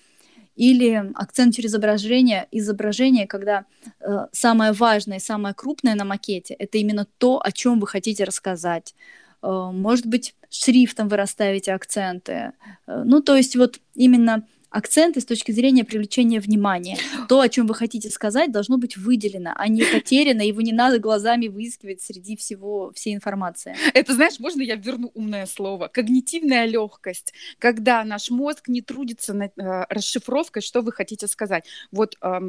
или 0.59 1.13
акцент 1.15 1.55
через 1.55 1.71
изображение, 1.71 2.49
изображение, 2.51 3.27
когда 3.29 3.65
э, 4.01 4.27
самое 4.33 4.73
важное, 4.73 5.21
самое 5.21 5.55
крупное 5.55 5.95
на 5.95 6.05
макете– 6.05 6.55
это 6.59 6.79
именно 6.79 7.07
то, 7.19 7.41
о 7.43 7.53
чем 7.53 7.79
вы 7.79 7.87
хотите 7.87 8.25
рассказать. 8.25 8.95
Э, 9.43 9.71
может 9.73 10.07
быть, 10.07 10.35
шрифтом 10.51 11.09
вы 11.09 11.17
расставите 11.17 11.73
акценты. 11.73 12.53
Э, 12.89 13.03
ну, 13.05 13.23
то 13.23 13.37
есть 13.37 13.55
вот 13.55 13.79
именно 13.95 14.47
акценты 14.71 15.21
с 15.21 15.25
точки 15.25 15.53
зрения 15.53 15.85
привлечения 15.85 16.41
внимания. 16.41 16.99
То, 17.29 17.41
о 17.41 17.49
чем 17.49 17.67
вы 17.67 17.75
хотите 17.75 18.11
сказать, 18.11 18.53
должно 18.53 18.79
быть 18.79 18.97
выделено, 18.97 19.53
а 19.57 19.69
не 19.69 19.83
потеряно, 19.83 20.43
его 20.43 20.61
не 20.61 20.73
надо 20.73 20.99
глазами 20.99 21.49
выискивать 21.49 22.03
среди 22.03 22.37
всего, 22.37 22.93
всей 22.95 23.15
информации. 23.15 23.77
Это, 23.95 24.15
знаешь, 24.15 24.39
можно 24.39 24.63
я 24.63 24.77
верну 24.77 25.11
умное 25.15 25.47
слово? 25.47 25.89
Когнитивная 25.89 26.67
легкость, 26.67 27.33
когда 27.59 28.05
наш 28.05 28.31
мозг 28.31 28.69
не 28.69 28.83
трудится 28.83 29.35
над 29.35 29.53
э, 29.59 29.87
расшифровкой, 29.89 30.63
что 30.63 30.83
вы 30.83 30.93
хотите 30.93 31.27
сказать. 31.27 31.65
Вот 31.91 32.17
э, 32.21 32.41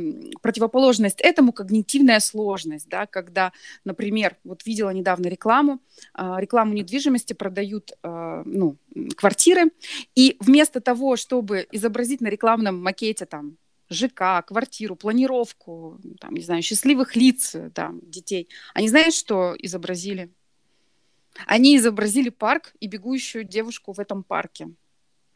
противоположность 0.42 1.22
этому 1.22 1.54
когнитивная 1.54 2.20
сложность, 2.20 2.90
да, 2.90 3.06
когда, 3.06 3.52
например, 3.86 4.36
вот 4.44 4.66
видела 4.66 4.90
недавно 4.90 5.28
рекламу, 5.28 5.80
э, 6.18 6.36
рекламу 6.38 6.74
недвижимости 6.74 7.34
продают, 7.34 7.92
э, 8.04 8.44
ну, 8.46 8.76
квартиры, 9.16 9.72
и 10.16 10.36
вместо 10.40 10.82
того, 10.82 11.16
чтобы 11.16 11.68
изобразить 11.72 12.22
на 12.22 12.28
рекламном 12.28 12.82
макете 12.82 13.26
там 13.26 13.58
ЖК, 13.90 14.46
квартиру, 14.46 14.96
планировку, 14.96 16.00
там, 16.20 16.36
не 16.36 16.42
знаю, 16.42 16.62
счастливых 16.62 17.16
лиц 17.16 17.56
там, 17.74 18.00
детей, 18.04 18.48
они 18.74 18.88
знают, 18.88 19.16
что 19.16 19.56
изобразили? 19.58 20.30
Они 21.46 21.78
изобразили 21.78 22.30
парк 22.30 22.74
и 22.80 22.88
бегущую 22.88 23.44
девушку 23.44 23.94
в 23.94 24.00
этом 24.00 24.24
парке. 24.24 24.70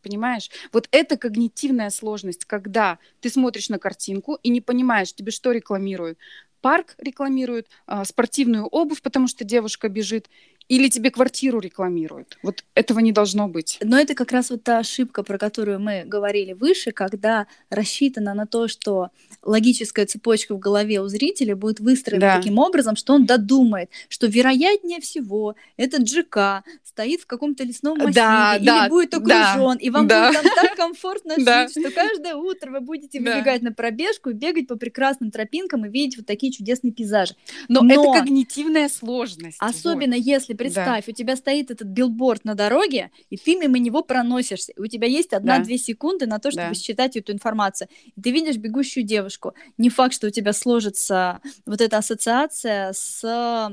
Понимаешь? 0.01 0.49
Вот 0.73 0.89
это 0.91 1.17
когнитивная 1.17 1.89
сложность, 1.89 2.45
когда 2.45 2.99
ты 3.21 3.29
смотришь 3.29 3.69
на 3.69 3.79
картинку 3.79 4.37
и 4.43 4.49
не 4.49 4.59
понимаешь, 4.59 5.13
тебе 5.13 5.31
что 5.31 5.51
рекламируют. 5.51 6.19
Парк 6.61 6.95
рекламирует, 6.97 7.69
а, 7.85 8.05
спортивную 8.05 8.65
обувь, 8.65 9.01
потому 9.01 9.27
что 9.27 9.43
девушка 9.43 9.89
бежит, 9.89 10.29
или 10.67 10.87
тебе 10.87 11.11
квартиру 11.11 11.59
рекламируют. 11.59 12.37
Вот 12.43 12.63
этого 12.73 12.99
не 12.99 13.11
должно 13.11 13.47
быть. 13.47 13.77
Но 13.81 13.99
это 13.99 14.15
как 14.15 14.31
раз 14.31 14.49
вот 14.49 14.63
та 14.63 14.79
ошибка, 14.79 15.23
про 15.23 15.37
которую 15.37 15.79
мы 15.79 16.03
говорили 16.05 16.53
выше, 16.53 16.91
когда 16.91 17.47
рассчитано 17.69 18.33
на 18.33 18.45
то, 18.45 18.67
что 18.67 19.09
логическая 19.41 20.05
цепочка 20.05 20.55
в 20.55 20.59
голове 20.59 21.01
у 21.01 21.07
зрителя 21.07 21.55
будет 21.55 21.79
выстроена 21.79 22.21
да. 22.21 22.37
таким 22.37 22.57
образом, 22.57 22.95
что 22.95 23.13
он 23.13 23.25
додумает, 23.25 23.89
что 24.09 24.27
вероятнее 24.27 25.01
всего 25.01 25.55
этот 25.77 26.07
ЖК 26.07 26.63
стоит 26.83 27.21
в 27.21 27.25
каком-то 27.25 27.63
лесном 27.63 27.97
массиве 27.97 28.13
да, 28.13 28.55
или 28.57 28.65
да, 28.65 28.87
будет 28.87 29.13
окружен, 29.13 29.27
да, 29.27 29.77
и 29.79 29.89
вам 29.89 30.07
да. 30.07 30.27
будет 30.27 30.43
там 30.43 30.51
так 30.55 30.75
комфортно 30.75 31.35
жить, 31.37 31.71
что 31.71 31.91
каждое 31.91 32.35
утро 32.35 32.71
вы 32.71 32.81
будете 32.81 33.19
выбегать 33.19 33.61
на 33.61 33.71
пробежку 33.71 34.29
и 34.29 34.33
бегать 34.33 34.67
по 34.67 34.75
прекрасным 34.75 35.31
тропинкам 35.31 35.85
и 35.85 35.89
видеть 35.89 36.17
вот 36.17 36.25
такие 36.25 36.51
чудесные 36.51 36.93
пейзажи. 36.93 37.35
Но, 37.67 37.85
это 37.85 38.19
когнитивная 38.19 38.89
сложность. 38.89 39.57
Особенно 39.59 40.13
если 40.13 40.52
если 40.53 40.63
представь, 40.63 41.05
да. 41.05 41.11
у 41.11 41.13
тебя 41.13 41.35
стоит 41.35 41.71
этот 41.71 41.87
билборд 41.87 42.45
на 42.45 42.55
дороге, 42.55 43.11
и 43.29 43.37
ты 43.37 43.55
мимо 43.55 43.79
него 43.79 44.03
проносишься, 44.03 44.71
и 44.71 44.79
у 44.79 44.87
тебя 44.87 45.07
есть 45.07 45.33
одна-две 45.33 45.77
да. 45.77 45.83
секунды 45.83 46.25
на 46.25 46.39
то, 46.39 46.51
чтобы 46.51 46.69
да. 46.69 46.73
считать 46.73 47.15
эту 47.17 47.31
информацию. 47.31 47.87
И 48.15 48.21
ты 48.21 48.31
видишь 48.31 48.57
бегущую 48.57 49.03
девушку. 49.03 49.53
Не 49.77 49.89
факт, 49.89 50.13
что 50.13 50.27
у 50.27 50.31
тебя 50.31 50.53
сложится 50.53 51.41
вот 51.65 51.81
эта 51.81 51.97
ассоциация 51.97 52.93
с 52.93 53.71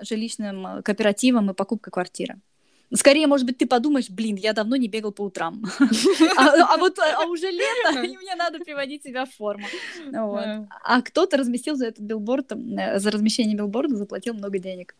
жилищным 0.00 0.82
кооперативом 0.82 1.50
и 1.50 1.54
покупкой 1.54 1.92
квартиры. 1.92 2.40
Скорее, 2.94 3.26
может 3.26 3.46
быть, 3.46 3.56
ты 3.56 3.66
подумаешь, 3.66 4.10
блин, 4.10 4.36
я 4.36 4.52
давно 4.52 4.76
не 4.76 4.88
бегал 4.88 5.12
по 5.12 5.22
утрам. 5.22 5.62
А, 6.36 6.74
а 6.74 6.76
вот 6.78 6.98
а 6.98 7.26
уже 7.26 7.50
лето, 7.50 8.02
и 8.02 8.16
мне 8.16 8.34
надо 8.34 8.58
приводить 8.58 9.02
себя 9.02 9.24
в 9.24 9.30
форму. 9.30 9.66
А 10.84 11.02
кто-то 11.02 11.36
разместил 11.36 11.76
за 11.76 11.86
этот 11.86 12.00
билборд, 12.00 12.52
э, 12.52 12.98
за 12.98 13.10
размещение 13.10 13.56
билборда 13.56 13.96
заплатил 13.96 14.34
много 14.34 14.58
денег 14.58 14.94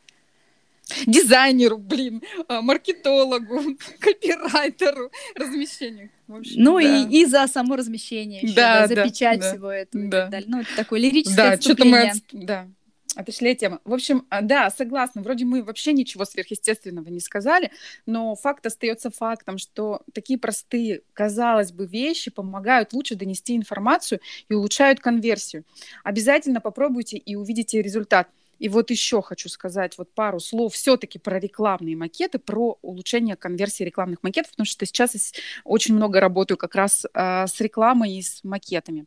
дизайнеру, 1.06 1.78
блин, 1.78 2.22
а, 2.48 2.62
маркетологу, 2.62 3.76
копирайтеру, 4.00 5.10
размещению. 5.34 6.10
Общем, 6.28 6.62
ну 6.62 6.80
да. 6.80 7.04
и, 7.04 7.22
и 7.22 7.26
за 7.26 7.46
само 7.46 7.76
размещение 7.76 8.40
еще, 8.42 8.54
да, 8.54 8.80
да, 8.80 8.88
за 8.88 8.94
да, 8.94 9.04
печать 9.04 9.40
да, 9.40 9.52
всего 9.52 9.70
этого 9.70 10.04
да. 10.04 10.06
и 10.06 10.22
так 10.22 10.30
далее. 10.30 10.48
Ну, 10.48 10.60
это 10.60 10.76
такое 10.76 11.00
лирическое 11.00 11.56
да. 11.56 11.60
Что-то 11.60 11.84
мы, 11.84 12.12
да, 12.32 12.68
отошли 13.14 13.52
от 13.52 13.58
темы. 13.58 13.78
В 13.84 13.92
общем, 13.92 14.26
а, 14.30 14.42
да, 14.42 14.70
согласна. 14.70 15.22
Вроде 15.22 15.44
мы 15.44 15.62
вообще 15.62 15.92
ничего 15.92 16.24
сверхъестественного 16.24 17.08
не 17.08 17.20
сказали, 17.20 17.70
но 18.06 18.34
факт 18.34 18.64
остается 18.66 19.10
фактом, 19.10 19.58
что 19.58 20.02
такие 20.12 20.38
простые, 20.38 21.02
казалось 21.12 21.72
бы, 21.72 21.86
вещи 21.86 22.30
помогают 22.30 22.92
лучше 22.92 23.14
донести 23.14 23.56
информацию 23.56 24.20
и 24.48 24.54
улучшают 24.54 25.00
конверсию. 25.00 25.64
Обязательно 26.04 26.60
попробуйте 26.60 27.16
и 27.16 27.36
увидите 27.36 27.82
результат. 27.82 28.28
И 28.62 28.68
вот 28.68 28.92
еще 28.92 29.22
хочу 29.22 29.48
сказать 29.48 29.98
вот 29.98 30.14
пару 30.14 30.38
слов 30.38 30.74
все-таки 30.74 31.18
про 31.18 31.40
рекламные 31.40 31.96
макеты, 31.96 32.38
про 32.38 32.78
улучшение 32.80 33.34
конверсии 33.34 33.82
рекламных 33.82 34.22
макетов, 34.22 34.52
потому 34.52 34.66
что 34.66 34.86
сейчас 34.86 35.32
очень 35.64 35.96
много 35.96 36.20
работаю 36.20 36.56
как 36.56 36.76
раз 36.76 37.04
э, 37.12 37.46
с 37.48 37.60
рекламой 37.60 38.12
и 38.12 38.22
с 38.22 38.44
макетами. 38.44 39.06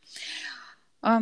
Э, 1.01 1.19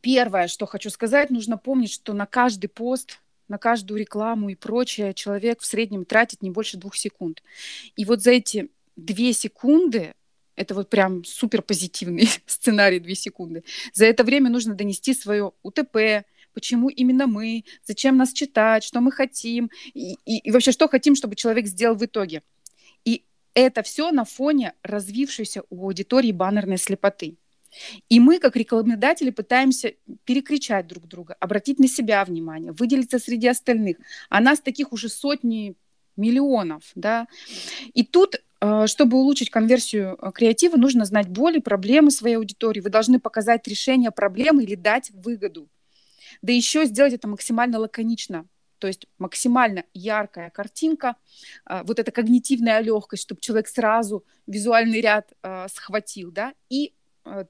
первое, 0.00 0.46
что 0.46 0.66
хочу 0.66 0.88
сказать, 0.88 1.30
нужно 1.30 1.58
помнить, 1.58 1.92
что 1.92 2.12
на 2.12 2.26
каждый 2.26 2.68
пост 2.68 3.18
на 3.48 3.58
каждую 3.58 3.98
рекламу 3.98 4.48
и 4.50 4.54
прочее 4.54 5.12
человек 5.12 5.62
в 5.62 5.66
среднем 5.66 6.04
тратит 6.04 6.42
не 6.42 6.50
больше 6.50 6.76
двух 6.76 6.94
секунд. 6.94 7.42
И 7.96 8.04
вот 8.04 8.22
за 8.22 8.30
эти 8.30 8.70
две 8.94 9.32
секунды 9.32 10.14
Это 10.54 10.74
вот 10.74 10.90
прям 10.90 11.24
супер 11.24 11.62
позитивный 11.62 12.28
сценарий 12.46 13.00
две 13.00 13.16
секунды. 13.16 13.64
За 13.94 14.04
это 14.04 14.22
время 14.22 14.48
нужно 14.48 14.74
донести 14.74 15.12
свое 15.12 15.50
УТП, 15.64 16.24
почему 16.52 16.88
именно 16.88 17.26
мы, 17.26 17.64
зачем 17.84 18.16
нас 18.16 18.32
читать, 18.32 18.84
что 18.84 19.00
мы 19.00 19.12
хотим 19.12 19.70
и, 19.94 20.14
и, 20.24 20.38
и 20.38 20.50
вообще 20.50 20.72
что 20.72 20.88
хотим, 20.88 21.14
чтобы 21.14 21.36
человек 21.36 21.66
сделал 21.66 21.96
в 21.96 22.04
итоге. 22.04 22.42
И 23.04 23.24
это 23.54 23.82
все 23.82 24.10
на 24.10 24.24
фоне 24.24 24.74
развившейся 24.82 25.62
у 25.70 25.84
аудитории 25.86 26.32
баннерной 26.32 26.78
слепоты. 26.78 27.36
И 28.08 28.20
мы, 28.20 28.38
как 28.38 28.56
рекламодатели, 28.56 29.30
пытаемся 29.30 29.94
перекричать 30.24 30.86
друг 30.86 31.06
друга, 31.06 31.36
обратить 31.40 31.78
на 31.78 31.88
себя 31.88 32.24
внимание, 32.24 32.72
выделиться 32.72 33.18
среди 33.18 33.48
остальных. 33.48 33.96
А 34.28 34.40
нас 34.40 34.60
таких 34.60 34.92
уже 34.92 35.08
сотни 35.08 35.74
миллионов, 36.16 36.82
да. 36.94 37.26
И 37.94 38.04
тут, 38.04 38.36
э, 38.60 38.86
чтобы 38.86 39.16
улучшить 39.16 39.50
конверсию 39.50 40.18
э, 40.20 40.30
креатива, 40.32 40.76
нужно 40.76 41.06
знать 41.06 41.28
боли, 41.28 41.58
проблемы 41.58 42.10
своей 42.10 42.36
аудитории. 42.36 42.80
Вы 42.80 42.90
должны 42.90 43.18
показать 43.18 43.66
решение 43.66 44.10
проблемы 44.10 44.64
или 44.64 44.74
дать 44.74 45.10
выгоду. 45.10 45.68
Да 46.40 46.52
еще 46.52 46.86
сделать 46.86 47.12
это 47.12 47.28
максимально 47.28 47.78
лаконично, 47.78 48.46
то 48.78 48.86
есть 48.86 49.06
максимально 49.18 49.84
яркая 49.94 50.50
картинка, 50.50 51.16
э, 51.68 51.82
вот 51.84 51.98
эта 51.98 52.10
когнитивная 52.10 52.80
легкость, 52.80 53.22
чтобы 53.22 53.40
человек 53.40 53.68
сразу 53.68 54.24
визуальный 54.46 55.00
ряд 55.00 55.32
схватил, 55.68 56.30
да, 56.32 56.54
и 56.68 56.94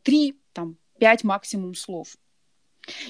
три, 0.02 0.38
там, 0.52 0.76
пять 0.98 1.24
максимум 1.24 1.74
слов. 1.74 2.16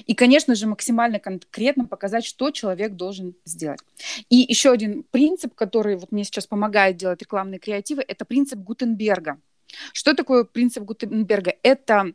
И, 0.05 0.13
конечно 0.13 0.53
же, 0.55 0.67
максимально 0.67 1.19
конкретно 1.19 1.85
показать, 1.85 2.23
что 2.25 2.51
человек 2.51 2.93
должен 2.93 3.35
сделать. 3.43 3.79
И 4.29 4.37
еще 4.37 4.71
один 4.71 5.03
принцип, 5.03 5.55
который 5.55 5.95
вот 5.95 6.11
мне 6.11 6.23
сейчас 6.23 6.45
помогает 6.45 6.95
делать 6.95 7.21
рекламные 7.21 7.59
креативы, 7.59 8.05
это 8.07 8.23
принцип 8.23 8.59
Гутенберга. 8.59 9.39
Что 9.91 10.13
такое 10.13 10.43
принцип 10.43 10.83
Гутенберга? 10.83 11.55
Это 11.63 12.13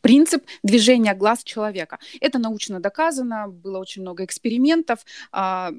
принцип 0.00 0.44
движения 0.62 1.14
глаз 1.14 1.44
человека. 1.44 1.98
Это 2.20 2.38
научно 2.38 2.80
доказано, 2.80 3.48
было 3.48 3.78
очень 3.78 4.02
много 4.02 4.24
экспериментов. 4.24 5.04
Э, 5.32 5.70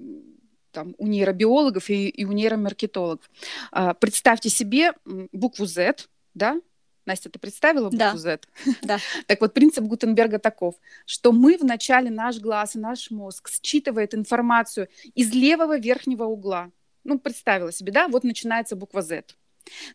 там, 0.71 0.95
у 0.97 1.07
нейробиологов 1.07 1.89
и, 1.89 2.07
и 2.07 2.25
у 2.25 2.31
нейромаркетологов. 2.31 3.29
Э, 3.71 3.93
представьте 3.99 4.49
себе 4.49 4.93
букву 5.31 5.65
Z, 5.65 5.95
да, 6.33 6.61
Настя, 7.05 7.29
ты 7.29 7.39
представила 7.39 7.85
букву 7.85 7.97
да. 7.97 8.17
Z? 8.17 8.39
Да. 8.81 8.97
Так 9.27 9.41
вот, 9.41 9.53
принцип 9.53 9.83
Гутенберга 9.83 10.39
таков, 10.39 10.75
что 11.05 11.31
мы 11.31 11.57
вначале, 11.57 12.09
наш 12.09 12.39
глаз 12.39 12.75
и 12.75 12.79
наш 12.79 13.11
мозг 13.11 13.49
считывает 13.61 14.13
информацию 14.13 14.87
из 15.15 15.33
левого 15.33 15.77
верхнего 15.77 16.25
угла. 16.25 16.71
Ну, 17.03 17.19
представила 17.19 17.71
себе, 17.71 17.91
да? 17.91 18.07
Вот 18.07 18.23
начинается 18.23 18.75
буква 18.75 19.01
Z. 19.01 19.23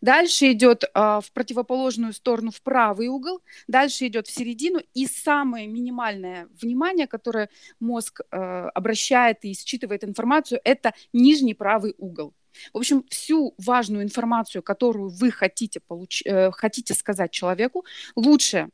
Дальше 0.00 0.52
идет 0.52 0.84
э, 0.84 0.88
в 0.94 1.32
противоположную 1.32 2.12
сторону 2.12 2.50
в 2.50 2.62
правый 2.62 3.08
угол, 3.08 3.42
дальше 3.66 4.06
идет 4.06 4.26
в 4.26 4.30
середину, 4.30 4.80
и 4.94 5.06
самое 5.06 5.66
минимальное 5.66 6.48
внимание, 6.60 7.06
которое 7.06 7.48
мозг 7.80 8.20
э, 8.20 8.36
обращает 8.74 9.44
и 9.44 9.54
считывает 9.54 10.04
информацию, 10.04 10.60
это 10.64 10.92
нижний 11.12 11.54
правый 11.54 11.94
угол. 11.98 12.34
В 12.72 12.78
общем, 12.78 13.04
всю 13.10 13.54
важную 13.58 14.02
информацию, 14.02 14.62
которую 14.62 15.10
вы 15.10 15.30
хотите, 15.30 15.80
получ... 15.80 16.22
э, 16.24 16.50
хотите 16.52 16.94
сказать 16.94 17.30
человеку, 17.30 17.84
лучше 18.14 18.68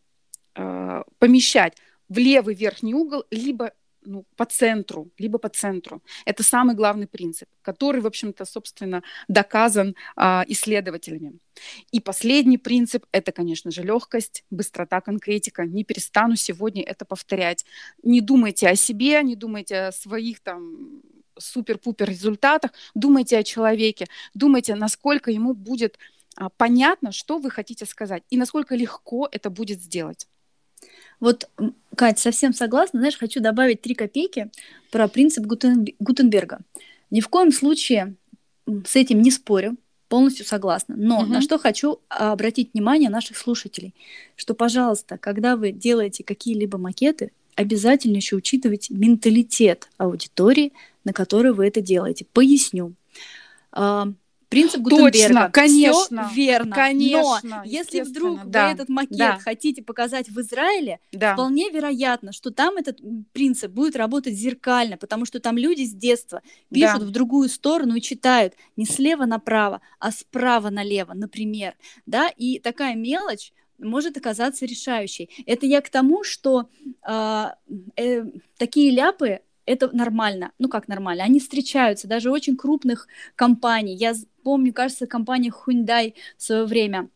э, 0.54 1.02
помещать 1.18 1.76
в 2.08 2.18
левый 2.18 2.54
верхний 2.54 2.94
угол, 2.94 3.24
либо 3.30 3.72
ну, 4.04 4.24
по 4.36 4.44
центру, 4.44 5.10
либо 5.18 5.38
по 5.38 5.48
центру. 5.48 6.02
Это 6.24 6.42
самый 6.42 6.74
главный 6.74 7.06
принцип, 7.06 7.48
который, 7.62 8.00
в 8.00 8.06
общем-то, 8.06 8.44
собственно, 8.44 9.02
доказан 9.28 9.94
а, 10.16 10.44
исследователями. 10.48 11.38
И 11.92 12.00
последний 12.00 12.58
принцип– 12.58 13.06
это, 13.12 13.32
конечно 13.32 13.70
же, 13.70 13.82
легкость, 13.82 14.44
быстрота, 14.50 15.00
конкретика. 15.00 15.64
Не 15.66 15.84
перестану 15.84 16.36
сегодня 16.36 16.82
это 16.82 17.04
повторять. 17.04 17.64
Не 18.02 18.20
думайте 18.20 18.68
о 18.68 18.76
себе, 18.76 19.22
не 19.22 19.36
думайте 19.36 19.76
о 19.76 19.92
своих 19.92 20.40
там 20.40 21.02
супер-пупер 21.38 22.08
результатах, 22.08 22.72
думайте 22.94 23.38
о 23.38 23.42
человеке, 23.42 24.06
думайте, 24.34 24.74
насколько 24.74 25.30
ему 25.30 25.54
будет 25.54 25.98
а, 26.36 26.48
понятно, 26.50 27.12
что 27.12 27.38
вы 27.38 27.50
хотите 27.50 27.86
сказать, 27.86 28.22
и 28.30 28.36
насколько 28.36 28.74
легко 28.74 29.28
это 29.30 29.50
будет 29.50 29.80
сделать. 29.80 30.28
Вот, 31.22 31.48
Кать, 31.94 32.18
совсем 32.18 32.52
согласна. 32.52 32.98
Знаешь, 32.98 33.16
хочу 33.16 33.38
добавить 33.40 33.80
три 33.80 33.94
копейки 33.94 34.50
про 34.90 35.06
принцип 35.06 35.46
Гутен... 35.46 35.86
Гутенберга. 36.00 36.58
Ни 37.12 37.20
в 37.20 37.28
коем 37.28 37.52
случае 37.52 38.16
с 38.66 38.96
этим 38.96 39.22
не 39.22 39.30
спорю, 39.30 39.76
полностью 40.08 40.44
согласна. 40.44 40.96
Но 40.98 41.20
угу. 41.20 41.26
на 41.26 41.40
что 41.40 41.58
хочу 41.58 42.00
обратить 42.08 42.70
внимание 42.74 43.08
наших 43.08 43.36
слушателей, 43.38 43.94
что, 44.34 44.54
пожалуйста, 44.54 45.16
когда 45.16 45.54
вы 45.54 45.70
делаете 45.70 46.24
какие-либо 46.24 46.76
макеты, 46.76 47.30
обязательно 47.54 48.16
еще 48.16 48.34
учитывайте 48.34 48.92
менталитет 48.92 49.90
аудитории, 49.98 50.72
на 51.04 51.12
которую 51.12 51.54
вы 51.54 51.68
это 51.68 51.80
делаете. 51.80 52.26
Поясню. 52.32 52.94
Принцип 54.52 54.82
Гутенберга. 54.82 55.10
Точно, 55.10 55.50
конечно. 55.50 56.28
Все 56.28 56.36
верно. 56.36 56.74
Конечно. 56.76 57.40
Но 57.42 57.62
если 57.64 58.02
вдруг 58.02 58.44
да, 58.44 58.66
вы 58.66 58.74
этот 58.74 58.88
макет 58.90 59.16
да. 59.16 59.38
хотите 59.38 59.82
показать 59.82 60.28
в 60.28 60.38
Израиле, 60.40 61.00
да. 61.10 61.32
вполне 61.32 61.70
вероятно, 61.70 62.32
что 62.32 62.50
там 62.50 62.76
этот 62.76 63.00
принцип 63.32 63.72
будет 63.72 63.96
работать 63.96 64.34
зеркально, 64.34 64.98
потому 64.98 65.24
что 65.24 65.40
там 65.40 65.56
люди 65.56 65.84
с 65.84 65.94
детства 65.94 66.42
пишут 66.70 67.00
да. 67.00 67.06
в 67.06 67.10
другую 67.10 67.48
сторону 67.48 67.94
и 67.94 68.02
читают 68.02 68.52
не 68.76 68.84
слева 68.84 69.24
направо, 69.24 69.80
а 69.98 70.12
справа 70.12 70.68
налево, 70.68 71.14
например. 71.14 71.74
Да? 72.04 72.28
И 72.28 72.58
такая 72.58 72.94
мелочь 72.94 73.54
может 73.78 74.18
оказаться 74.18 74.66
решающей. 74.66 75.30
Это 75.46 75.64
я 75.64 75.80
к 75.80 75.88
тому, 75.88 76.24
что 76.24 76.68
э, 77.08 77.44
э, 77.96 78.24
такие 78.58 78.90
ляпы 78.90 79.40
это 79.66 79.90
нормально. 79.94 80.52
Ну 80.58 80.68
как 80.68 80.88
нормально? 80.88 81.24
Они 81.24 81.40
встречаются 81.40 82.08
даже 82.08 82.30
очень 82.30 82.56
крупных 82.56 83.08
компаний. 83.36 83.94
Я 83.94 84.14
помню, 84.42 84.72
кажется, 84.72 85.06
компания 85.06 85.50
Hyundai 85.50 86.14
в 86.36 86.42
свое 86.42 86.64
время 86.64 87.08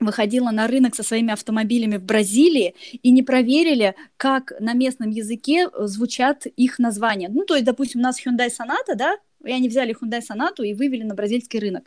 выходила 0.00 0.50
на 0.50 0.68
рынок 0.68 0.94
со 0.94 1.02
своими 1.02 1.32
автомобилями 1.32 1.96
в 1.96 2.04
Бразилии 2.04 2.74
и 3.02 3.10
не 3.10 3.22
проверили, 3.22 3.94
как 4.16 4.52
на 4.60 4.72
местном 4.72 5.10
языке 5.10 5.68
звучат 5.80 6.46
их 6.46 6.78
названия. 6.78 7.28
Ну, 7.28 7.44
то 7.44 7.54
есть, 7.54 7.66
допустим, 7.66 8.00
у 8.00 8.04
нас 8.04 8.24
Hyundai 8.24 8.48
Sonata, 8.48 8.94
да, 8.94 9.16
и 9.44 9.50
они 9.50 9.68
взяли 9.68 9.94
Hyundai 9.94 10.20
Sonata 10.20 10.64
и 10.64 10.74
вывели 10.74 11.02
на 11.02 11.14
бразильский 11.14 11.58
рынок. 11.58 11.84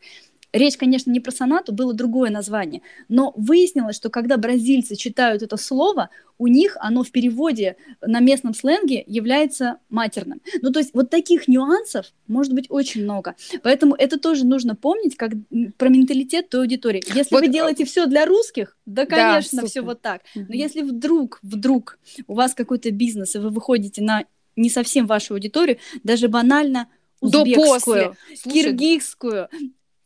Речь, 0.54 0.78
конечно, 0.78 1.12
не 1.12 1.20
про 1.20 1.32
сонату, 1.32 1.72
было 1.72 1.94
другое 1.94 2.30
название. 2.30 2.82
Но 3.08 3.34
выяснилось, 3.38 3.96
что 3.96 4.10
когда 4.10 4.38
бразильцы 4.38 4.96
читают 4.96 5.42
это 5.42 5.58
слово, 5.58 6.10
у 6.38 6.48
них 6.48 6.76
оно 6.80 7.04
в 7.04 7.12
переводе 7.12 7.78
на 8.02 8.20
местном 8.20 8.54
сленге 8.54 9.04
является 9.08 9.78
матерным. 9.90 10.42
Ну, 10.62 10.72
то 10.72 10.80
есть 10.80 10.94
вот 10.94 11.10
таких 11.10 11.48
нюансов 11.48 12.08
может 12.28 12.54
быть 12.54 12.66
очень 12.70 13.04
много. 13.04 13.36
Поэтому 13.64 13.96
это 13.96 14.20
тоже 14.20 14.46
нужно 14.46 14.76
помнить 14.76 15.16
как 15.16 15.32
про 15.78 15.90
менталитет 15.90 16.50
той 16.50 16.62
аудитории. 16.62 17.04
Если 17.14 17.34
вот, 17.34 17.42
вы 17.42 17.48
делаете 17.48 17.86
все 17.86 18.06
для 18.08 18.26
русских, 18.26 18.78
да, 18.86 19.06
конечно, 19.06 19.62
да, 19.62 19.68
все 19.68 19.82
вот 19.82 20.02
так. 20.02 20.24
Но 20.36 20.54
если 20.54 20.82
вдруг, 20.82 21.40
вдруг 21.44 22.00
у 22.28 22.34
вас 22.34 22.54
какой-то 22.54 22.92
бизнес, 22.92 23.36
и 23.36 23.40
вы 23.40 23.50
выходите 23.50 24.02
на 24.02 24.26
не 24.56 24.70
совсем 24.70 25.08
вашу 25.08 25.36
аудиторию, 25.36 25.78
даже 26.04 26.28
банально 26.28 26.88
узбекскую, 27.22 28.16
киргизскую, 28.44 29.48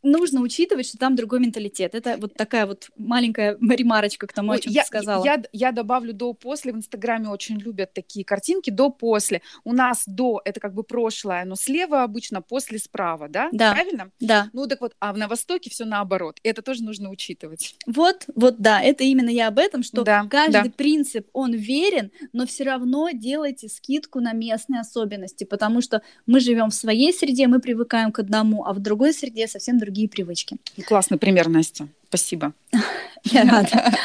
нужно 0.06 0.41
учитывать, 0.41 0.88
что 0.88 0.98
там 0.98 1.15
другой 1.15 1.39
менталитет. 1.39 1.96
Это 1.96 2.18
вот 2.18 2.36
такая 2.36 2.65
вот 2.65 2.89
маленькая 2.98 3.58
ремарочка 3.60 4.28
к 4.28 4.34
тому, 4.34 4.52
о 4.52 4.60
чем 4.60 4.72
я, 4.72 4.84
ты 4.84 4.88
сказала. 4.88 5.26
Я, 5.26 5.44
я 5.52 5.72
добавлю 5.72 6.13
до-после. 6.13 6.72
В 6.72 6.78
Инстаграме 6.78 7.30
очень 7.30 7.58
любят 7.58 7.94
такие 7.94 8.24
картинки. 8.24 8.70
До-после. 8.70 9.41
У 9.63 9.74
нас 9.74 10.04
до— 10.06 10.41
это 10.46 10.60
как 10.60 10.74
бы 10.74 10.84
прошлое, 10.84 11.46
но 11.46 11.56
слева 11.56 12.04
обычно, 12.04 12.41
после 12.41 12.80
справа, 12.80 13.28
да? 13.28 13.50
Да. 13.52 13.74
Правильно? 13.74 14.12
Да. 14.20 14.50
Ну 14.54 14.68
так 14.68 14.82
вот, 14.82 14.94
а 15.00 15.13
на 15.13 15.28
Востоке 15.28 15.70
все 15.70 15.86
наоборот. 15.86 16.39
И 16.44 16.50
это 16.50 16.62
тоже 16.62 16.84
нужно 16.84 17.10
учитывать. 17.10 17.76
Вот, 17.86 18.26
вот, 18.36 18.58
да. 18.60 18.82
Это 18.82 19.04
именно 19.04 19.30
я 19.30 19.48
об 19.48 19.58
этом, 19.58 19.84
что 19.84 20.04
да, 20.04 20.26
каждый 20.30 20.70
да. 20.70 20.72
принцип, 20.76 21.28
он 21.34 21.54
верен, 21.54 22.12
но 22.34 22.46
все 22.46 22.63
равно 22.63 23.10
делайте 23.12 23.68
скидку 23.70 24.20
на 24.20 24.34
местные 24.34 24.82
особенности, 24.82 25.44
потому 25.44 25.82
что 25.82 26.02
мы 26.26 26.39
живем 26.39 26.70
в 26.70 26.76
своей 26.76 27.12
среде, 27.13 27.48
мы 27.48 27.60
привыкаем 27.60 28.12
к 28.12 28.20
одному, 28.20 28.65
а 28.65 28.74
в 28.74 28.80
другой 28.80 29.13
среде 29.13 29.48
совсем 29.48 29.78
другие 29.78 29.95
другие 29.96 30.10
привычки. 30.10 30.58
Классный 30.88 31.18
пример, 31.18 31.48
Настя. 31.48 31.88
Спасибо. 32.10 32.54
Я 33.24 33.44
рада. 33.44 33.98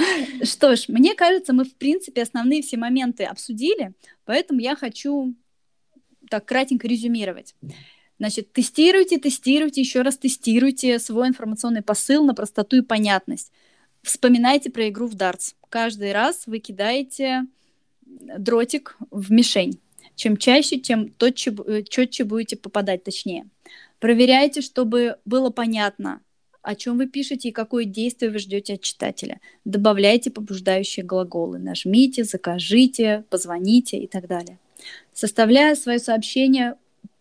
Что 0.44 0.76
ж, 0.76 0.84
мне 0.86 1.14
кажется, 1.14 1.52
мы, 1.52 1.64
в 1.64 1.74
принципе, 1.74 2.22
основные 2.22 2.62
все 2.62 2.76
моменты 2.76 3.24
обсудили, 3.24 3.92
поэтому 4.24 4.60
я 4.60 4.76
хочу 4.76 5.34
так 6.30 6.44
кратенько 6.44 6.86
резюмировать. 6.86 7.56
Значит, 8.18 8.52
тестируйте, 8.52 9.18
тестируйте, 9.18 9.80
еще 9.80 10.02
раз 10.02 10.16
тестируйте 10.16 10.98
свой 11.00 11.28
информационный 11.28 11.82
посыл 11.82 12.24
на 12.24 12.34
простоту 12.34 12.76
и 12.76 12.82
понятность. 12.82 13.50
Вспоминайте 14.02 14.70
про 14.70 14.88
игру 14.88 15.06
в 15.06 15.14
дартс. 15.14 15.54
Каждый 15.68 16.12
раз 16.12 16.46
вы 16.46 16.60
кидаете 16.60 17.46
дротик 18.06 18.96
в 19.10 19.32
мишень. 19.32 19.80
Чем 20.14 20.36
чаще, 20.36 20.78
тем 20.78 21.12
четче 21.18 22.24
будете 22.24 22.56
попадать 22.56 23.02
точнее. 23.02 23.46
Проверяйте, 24.00 24.62
чтобы 24.62 25.16
было 25.24 25.50
понятно, 25.50 26.20
о 26.62 26.74
чем 26.74 26.98
вы 26.98 27.06
пишете 27.06 27.48
и 27.48 27.52
какое 27.52 27.84
действие 27.84 28.30
вы 28.30 28.38
ждете 28.38 28.74
от 28.74 28.80
читателя. 28.82 29.40
Добавляйте 29.64 30.30
побуждающие 30.30 31.04
глаголы. 31.04 31.58
Нажмите, 31.58 32.24
закажите, 32.24 33.24
позвоните 33.30 33.98
и 33.98 34.06
так 34.06 34.26
далее. 34.26 34.58
Составляя 35.12 35.74
свое 35.74 35.98
сообщение, 35.98 36.74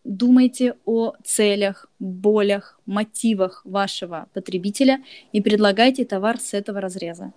думайте 0.03 0.75
о 0.85 1.13
целях, 1.23 1.89
болях, 1.99 2.79
мотивах 2.85 3.61
вашего 3.65 4.27
потребителя 4.33 5.03
и 5.33 5.41
предлагайте 5.41 6.05
товар 6.05 6.39
с 6.39 6.53
этого 6.53 6.81
разреза. 6.81 7.33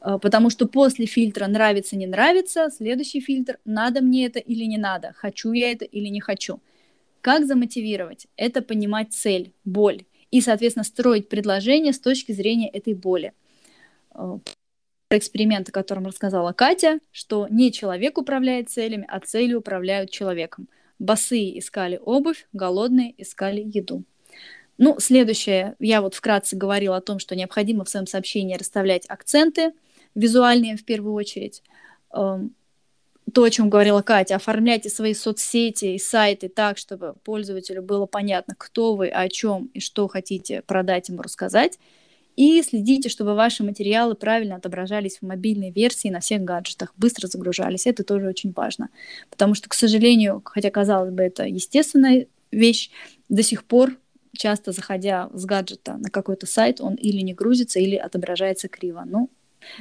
Э, 0.00 0.18
потому 0.20 0.50
что 0.50 0.66
после 0.66 1.06
фильтра 1.06 1.46
нравится, 1.46 1.96
не 1.96 2.06
нравится, 2.06 2.70
следующий 2.76 3.20
фильтр 3.20 3.58
надо 3.64 4.00
мне 4.02 4.26
это 4.26 4.38
или 4.38 4.64
не 4.64 4.78
надо, 4.78 5.12
хочу 5.16 5.52
я 5.52 5.70
это 5.72 5.84
или 5.84 6.08
не 6.08 6.20
хочу. 6.20 6.60
Как 7.20 7.46
замотивировать? 7.46 8.26
Это 8.36 8.62
понимать 8.62 9.12
цель, 9.12 9.52
боль 9.64 10.04
и, 10.30 10.40
соответственно, 10.40 10.84
строить 10.84 11.28
предложение 11.28 11.92
с 11.92 12.00
точки 12.00 12.32
зрения 12.32 12.68
этой 12.68 12.94
боли. 12.94 13.32
Э, 14.14 14.38
эксперимент, 15.10 15.68
о 15.68 15.72
котором 15.72 16.06
рассказала 16.06 16.52
Катя, 16.52 17.00
что 17.10 17.46
не 17.50 17.72
человек 17.72 18.16
управляет 18.16 18.70
целями, 18.70 19.06
а 19.08 19.20
цели 19.20 19.54
управляют 19.54 20.10
человеком. 20.10 20.68
Босые 20.98 21.58
искали 21.58 22.00
обувь, 22.02 22.46
голодные 22.52 23.14
искали 23.20 23.60
еду. 23.60 24.04
Ну, 24.78 24.98
следующее, 24.98 25.76
я 25.78 26.00
вот 26.00 26.14
вкратце 26.14 26.56
говорила 26.56 26.96
о 26.96 27.00
том, 27.02 27.18
что 27.18 27.36
необходимо 27.36 27.84
в 27.84 27.88
своем 27.88 28.06
сообщении 28.06 28.56
расставлять 28.56 29.04
акценты, 29.08 29.72
визуальные 30.14 30.76
в 30.76 30.84
первую 30.84 31.14
очередь. 31.14 31.62
То, 33.34 33.44
о 33.44 33.50
чем 33.50 33.68
говорила 33.68 34.02
Катя, 34.02 34.36
оформляйте 34.36 34.88
свои 34.88 35.14
соцсети 35.14 35.94
и 35.94 35.98
сайты 35.98 36.48
так, 36.48 36.78
чтобы 36.78 37.14
пользователю 37.24 37.82
было 37.82 38.06
понятно, 38.06 38.54
кто 38.56 38.96
вы, 38.96 39.08
о 39.08 39.28
чем 39.28 39.70
и 39.74 39.80
что 39.80 40.08
хотите 40.08 40.62
продать 40.62 41.08
ему 41.08 41.22
рассказать. 41.22 41.78
И 42.36 42.62
следите, 42.62 43.08
чтобы 43.08 43.34
ваши 43.34 43.62
материалы 43.62 44.14
правильно 44.14 44.56
отображались 44.56 45.18
в 45.18 45.22
мобильной 45.22 45.70
версии 45.70 46.08
на 46.08 46.20
всех 46.20 46.42
гаджетах, 46.42 46.94
быстро 46.96 47.26
загружались. 47.26 47.86
Это 47.86 48.02
тоже 48.04 48.28
очень 48.28 48.52
важно. 48.52 48.88
Потому 49.28 49.54
что, 49.54 49.68
к 49.68 49.74
сожалению, 49.74 50.40
хотя 50.44 50.70
казалось 50.70 51.10
бы, 51.10 51.22
это 51.22 51.44
естественная 51.44 52.28
вещь, 52.50 52.90
до 53.28 53.42
сих 53.42 53.64
пор 53.64 53.96
часто 54.32 54.72
заходя 54.72 55.28
с 55.34 55.44
гаджета 55.44 55.96
на 55.98 56.08
какой-то 56.08 56.46
сайт, 56.46 56.80
он 56.80 56.94
или 56.94 57.20
не 57.20 57.34
грузится, 57.34 57.78
или 57.78 57.96
отображается 57.96 58.68
криво. 58.68 59.02
Ну, 59.06 59.28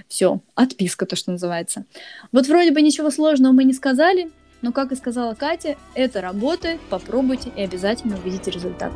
все, 0.08 0.39
отписка, 0.56 1.06
то, 1.06 1.15
что 1.15 1.32
называется. 1.32 1.86
Вот 2.32 2.48
вроде 2.48 2.72
бы 2.72 2.82
ничего 2.82 3.12
сложного 3.12 3.54
мы 3.54 3.63
не 3.63 3.74
сказали, 3.74 4.30
но, 4.62 4.72
как 4.72 4.92
и 4.92 4.96
сказала 4.96 5.36
Катя, 5.36 5.78
это 5.94 6.22
работает, 6.22 6.80
попробуйте 6.89 7.52
и 7.56 7.62
обязательно 7.62 8.18
увидите 8.18 8.52
результат. 8.52 8.92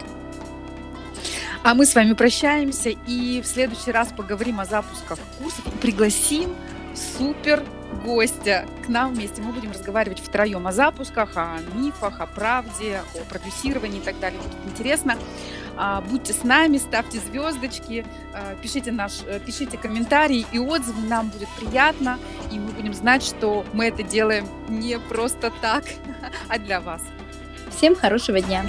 А 1.64 1.74
мы 1.76 1.86
с 1.86 1.96
вами 1.96 2.14
прощаемся 2.14 2.90
и 2.90 3.42
в 3.42 3.48
следующий 3.48 3.92
раз 3.92 4.10
поговорим 4.16 4.60
о 4.60 4.66
запусках 4.66 5.18
курсов. 5.40 5.64
Пригласим 5.82 6.54
супер 7.18 7.64
гостя 8.04 8.66
к 8.86 8.90
нам 8.90 9.14
вместе. 9.14 9.42
Мы 9.42 9.54
будем 9.54 9.72
разговаривать 9.72 10.20
втроем 10.20 10.68
о 10.68 10.74
запусках, 10.74 11.38
о 11.38 11.60
мифах, 11.76 12.20
о 12.20 12.28
правде, 12.28 13.02
о 13.16 13.26
продюсировании 13.30 14.00
и 14.00 14.04
так 14.04 14.20
далее. 14.20 14.42
Будет 14.42 14.74
интересно. 14.74 15.16
А, 15.78 16.02
будьте 16.02 16.34
с 16.34 16.44
нами, 16.44 16.78
ставьте 16.78 17.20
звездочки, 17.20 18.06
а, 18.34 18.56
пишите, 18.62 18.92
наш, 18.92 19.22
э, 19.26 19.40
пишите 19.40 19.78
комментарии 19.78 20.46
и 20.52 20.60
отзывы, 20.60 21.08
нам 21.08 21.30
будет 21.30 21.50
приятно, 21.60 22.20
и 22.52 22.60
мы 22.60 22.72
будем 22.72 22.94
знать, 22.94 23.24
что 23.24 23.66
мы 23.74 23.88
это 23.88 24.04
делаем 24.04 24.48
не 24.70 25.00
просто 25.00 25.52
так, 25.62 25.86
а 26.50 26.60
для 26.60 26.80
вас. 26.80 27.02
Всем 27.76 27.96
хорошего 27.96 28.40
дня! 28.40 28.66